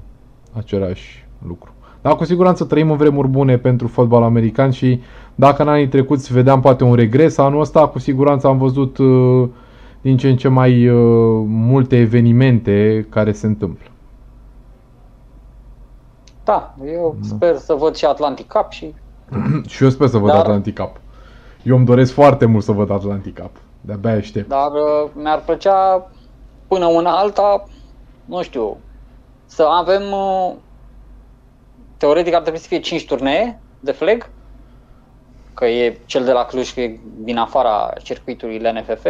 [0.57, 1.73] același lucru.
[2.01, 4.99] Dar cu siguranță trăim în vremuri bune pentru fotbal american și
[5.35, 9.47] dacă în anii trecuți vedeam poate un regres, anul ăsta cu siguranță am văzut uh,
[10.01, 13.85] din ce în ce mai uh, multe evenimente care se întâmplă.
[16.43, 17.27] Da, eu Da.
[17.35, 18.93] sper să văd și Atlantic Cup și
[19.67, 20.99] și eu sper să văd Dar- Atlantic Cup.
[21.63, 23.55] Eu îmi doresc foarte mult să văd Atlantic Cup.
[23.81, 24.47] De-abia aștept.
[24.47, 26.09] dar uh, mi-ar plăcea
[26.67, 27.63] până una alta,
[28.25, 28.77] nu știu,
[29.45, 30.53] să avem uh,
[31.97, 34.29] teoretic ar trebui să fie 5 turnee de flag,
[35.53, 39.05] că e cel de la Cluj că e din afara circuitului LNFF,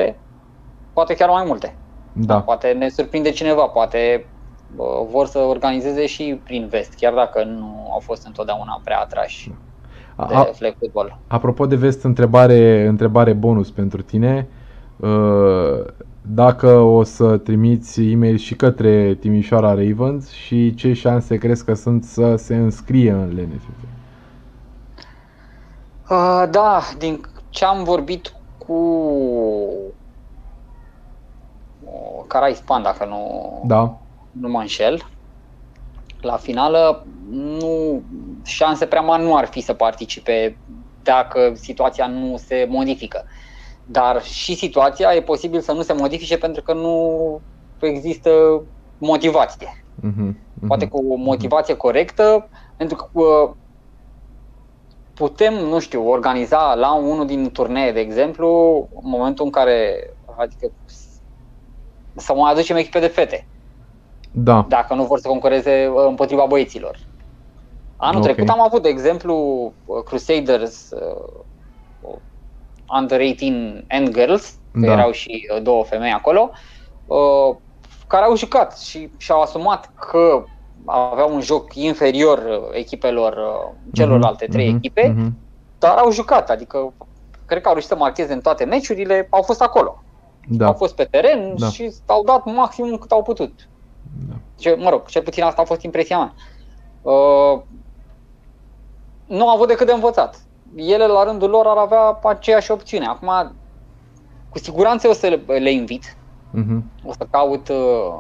[0.94, 1.78] poate chiar mai multe.
[2.12, 2.42] Da.
[2.42, 4.28] Poate ne surprinde cineva, poate
[4.76, 9.56] uh, vor să organizeze și prin vest, chiar dacă nu au fost întotdeauna prea atrași
[10.28, 11.20] de A, flag football.
[11.28, 14.48] apropo de vest, întrebare, întrebare bonus pentru tine.
[14.98, 15.86] Uh,
[16.22, 22.04] Dacă o să trimiți e-mail și către Timișoara Ravens și ce șanse crezi că sunt
[22.04, 23.84] să se înscrie în LNFF?
[26.12, 28.74] Uh, da, din ce am vorbit cu
[31.84, 33.98] uh, Carai Span, dacă nu, Da.
[34.32, 35.06] nu mă înșel,
[36.22, 38.02] la finală nu,
[38.44, 40.58] șanse prea mari nu ar fi să participe
[41.04, 43.26] dacă situația nu se modifică.
[43.86, 47.42] Dar și situația e posibil să nu se modifice pentru că nu
[47.80, 48.62] există
[48.98, 49.84] motivație.
[49.96, 50.68] Mhm, mhm.
[50.68, 53.52] Poate cu o motivație corectă, pentru că uh,
[55.22, 58.48] putem, nu știu, organiza la unul din turnee, de exemplu,
[59.04, 60.72] în momentul în care, adică
[62.16, 63.48] să mai aducem echipe de fete,
[64.32, 64.66] Da.
[64.68, 66.98] dacă nu vor să concureze uh, împotriva băieților.
[67.96, 68.24] Anul Ok.
[68.24, 69.36] trecut am avut, de exemplu,
[69.86, 72.16] uh, Crusaders uh,
[73.00, 74.92] Under 18 and Girls, că Da.
[74.92, 76.52] erau și uh, două femei acolo,
[77.06, 77.56] uh,
[78.08, 80.44] care au jucat și și-au asumat că
[80.86, 85.38] aveau un joc inferior uh, echipelor uh, celorlalte Mhm, trei mhm, echipe, mhm.
[85.80, 86.94] dar au jucat, adică
[87.46, 90.04] cred că au reușit să marcheze în toate meciurile, au fost acolo.
[90.48, 90.66] Da.
[90.66, 91.68] Au fost pe teren Da.
[91.68, 93.70] și au dat maximum cât au putut.
[94.30, 94.34] Da.
[94.58, 96.34] Ce, mă rog, cel puțin asta a fost impresia mea.
[97.02, 97.62] Uh,
[99.26, 100.42] nu au avut decât de învățat.
[100.76, 103.06] Ele, la rândul lor, ar avea aceeași opțiune.
[103.06, 103.56] Acum,
[104.50, 106.18] cu siguranță o să le, le invit.
[106.52, 106.84] Mhm.
[107.06, 108.14] O să caut uh,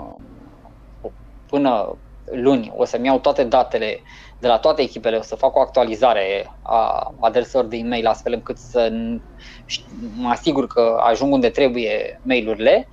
[1.45, 1.95] până
[2.31, 4.01] luni, o să-mi iau toate datele
[4.39, 8.57] de la toate echipele, o să fac o actualizare a adreselor de e-mail astfel încât
[8.57, 9.21] să n-
[9.65, 9.85] ș-
[10.15, 12.87] mă asigur că ajung unde trebuie mail-urile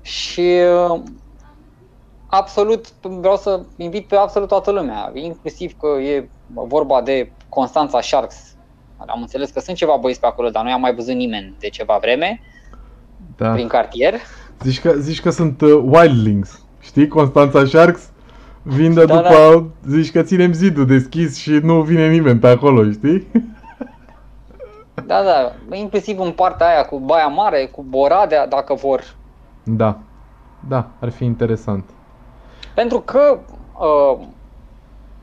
[0.00, 0.60] și
[0.90, 1.02] uh,
[2.26, 8.36] absolut vreau să invit pe absolut toată lumea, inclusiv că e vorba de Constanța Sharks.
[8.96, 11.68] Am înțeles că sunt ceva băieți pe acolo, dar nu i-am mai văzut nimeni de
[11.68, 12.40] ceva vreme
[13.36, 13.52] Da.
[13.52, 14.14] prin cartier.
[14.60, 16.66] Zici că, zici că sunt uh, wildlings.
[16.80, 17.08] Știi?
[17.08, 18.11] Constanța Sharks
[18.62, 22.90] vin de Da, după, zici că ținem zidul deschis și nu vine nimeni pe acolo,
[22.90, 23.26] știi?
[25.06, 29.14] Da, da, inclusiv în partea aia cu Baia Mare, cu Boradea, dacă vor.
[29.62, 29.98] Da.
[30.68, 31.84] Da, ar fi interesant.
[32.74, 33.38] Pentru că
[33.78, 34.26] uh,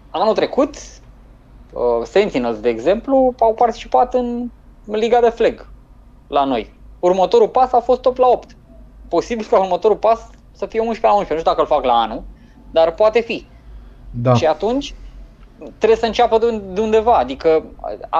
[0.10, 4.50] anul trecut, uh, Sentinels, de exemplu, au participat în
[4.86, 5.68] Liga de Flag
[6.28, 6.74] la noi.
[7.00, 8.56] Următorul pas a fost 8 la 8.
[9.08, 11.34] posibil ca următorul pas să fie 11 la 11.
[11.34, 12.24] Nu știu dacă îl fac la anul,
[12.72, 13.48] dar poate fi.
[14.12, 14.34] Da.
[14.34, 14.96] Și atunci
[15.78, 17.18] trebuie să înceapă de, de undeva.
[17.18, 17.64] Adică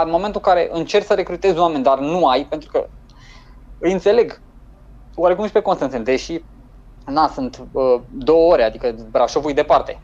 [0.04, 2.88] în momentul în care încerci să recrutezi oameni, dar nu ai, pentru că
[3.80, 4.42] îi înțeleg
[5.16, 6.42] oarecum și pe Constantin, deși
[7.06, 10.00] na, sunt uh, două ore, adică Brașovul e departe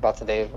[0.00, 0.48] față de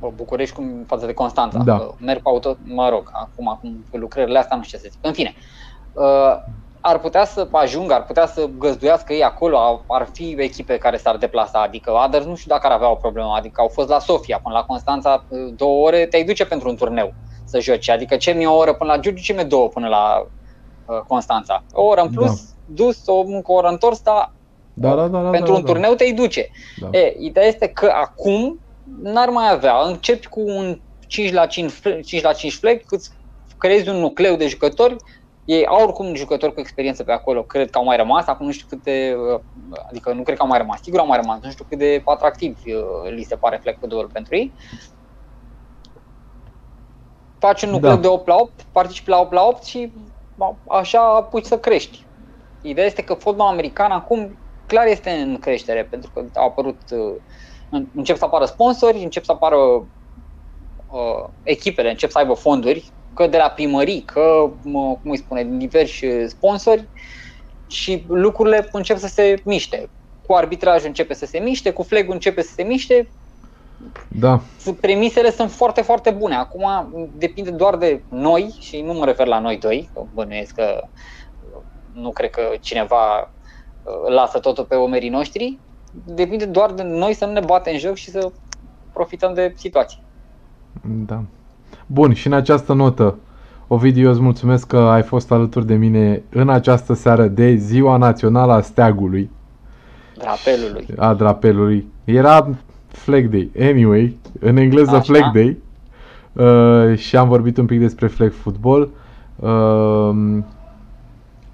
[0.00, 1.58] uh, București cum față de Constanța.
[1.58, 1.74] Da.
[1.74, 4.90] Uh, merg pe auto, mă rog, acum, acum cu lucrările astea nu știu ce să
[4.92, 5.06] zic.
[5.06, 5.34] În fine,
[5.92, 6.36] uh,
[6.80, 11.16] ar putea să ajungă, ar putea să găzduiască ei acolo, ar fi echipe care s-ar
[11.16, 14.40] deplasa, adică Aders nu știu dacă ar avea o problemă, adică au fost la Sofia
[14.42, 15.24] până la Constanța
[15.56, 18.92] două ore, te-ai duce pentru un turneu să joci, adică ce mi o oră până
[18.92, 20.26] la Giurgiu, ce mi două până la
[20.86, 21.62] uh, Constanța.
[21.72, 22.74] O oră în plus, da.
[22.74, 24.32] dus, o, încă o oră întors, dar
[24.74, 25.72] da, da, da, da, pentru da, un da.
[25.72, 26.50] turneu te-ai duce.
[26.80, 26.98] Da.
[26.98, 28.60] E, ideea este că acum
[29.02, 31.72] n-ar mai avea, începi cu un 5 la 5,
[32.04, 33.10] 5 la 5 flag, îți
[33.58, 34.96] creezi un nucleu de jucători,
[35.50, 38.52] ei au oricum jucători cu experiență pe acolo, cred că au mai rămas, acum nu
[38.52, 39.16] știu cât de,
[39.88, 42.02] adică nu cred că au mai rămas, sigur au mai rămas, nu știu cât de
[42.04, 42.58] atractiv
[43.10, 44.52] li se pare flag football pentru ei.
[47.38, 48.00] Faci un nucleu Da.
[48.00, 49.92] de 8 la 8, participi la 8 la 8 și
[50.68, 52.06] așa apuci să crești.
[52.62, 57.82] Ideea este că fotbalul american acum clar este în creștere, pentru că au apărut, uh,
[57.94, 63.36] încep să apară sponsori, încep să apară uh, echipele, încep să aibă fonduri, că de
[63.36, 66.88] la primării, că, mă, cum îi spune, diversi sponsori
[67.66, 69.90] și lucrurile încep să se miște.
[70.26, 73.08] Cu arbitrajul începe să se miște, cu flag începe să se miște,
[74.08, 74.40] Da,
[74.80, 76.34] premisele sunt foarte, foarte bune.
[76.34, 76.66] Acum
[77.16, 80.88] depinde doar de noi și nu mă refer la noi doi, că bănuiesc că
[81.92, 83.34] nu cred că cineva
[83.82, 85.58] uh, lasă totul pe omerii noștri.
[86.04, 88.32] Depinde doar de noi să nu ne batem în joc și să
[88.92, 90.02] profităm de situații.
[90.82, 91.24] da.
[91.92, 93.18] Bun, și în această notă,
[93.66, 97.96] Ovidiu, eu îți mulțumesc că ai fost alături de mine în această seară de Ziua
[97.96, 99.30] Națională a Steagului,
[100.18, 100.86] Drapelului.
[100.96, 101.86] a drapelului.
[102.04, 102.48] Era
[102.88, 105.00] Flag Day, anyway, în engleză Așa.
[105.00, 105.56] Flag Day.
[106.32, 108.90] Uh, și am vorbit un pic despre flag football.
[109.36, 110.38] Uh,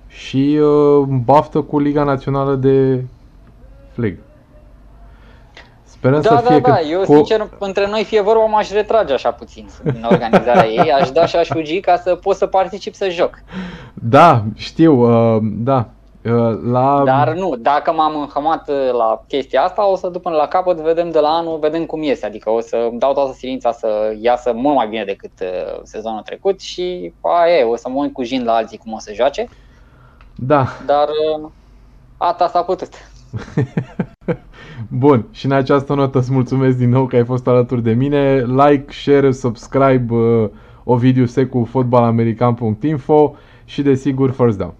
[0.06, 3.04] și uh, baftă cu Liga Națională de
[3.92, 4.16] Flag.
[5.97, 8.70] Sperăm Da, să da, fie da, că eu cu- sincer, între noi fie vorba, m-aș
[8.70, 12.47] retrage așa puțin din organizarea ei, aș da și aș fugi ca să pot să
[12.47, 13.35] particip să joc.
[13.94, 14.94] Da, știu,
[15.35, 15.86] uh, da.
[16.24, 20.36] Uh, la Dar nu, dacă m-am înhămat uh, la chestia asta, o să duc până
[20.36, 22.27] la capăt, vedem de la anul, vedem cum iese.
[22.27, 26.20] Adică o să îmi dau toată silința să iasă mult mai bine decât uh, sezonul
[26.23, 29.12] trecut și aia e, o să mă uit cu jin la alții cum o să
[29.14, 29.48] joace,
[30.35, 30.66] Da.
[30.86, 31.09] dar
[31.43, 31.48] uh,
[32.16, 32.89] asta s-a putut.
[34.89, 38.44] Bun, și în această notă îți mulțumesc din nou că ai fost alături de mine.
[38.44, 40.48] Like, share, subscribe uh,
[40.85, 43.35] Ovidiu Secu fotbalamerican.info
[43.65, 44.74] și desigur first down.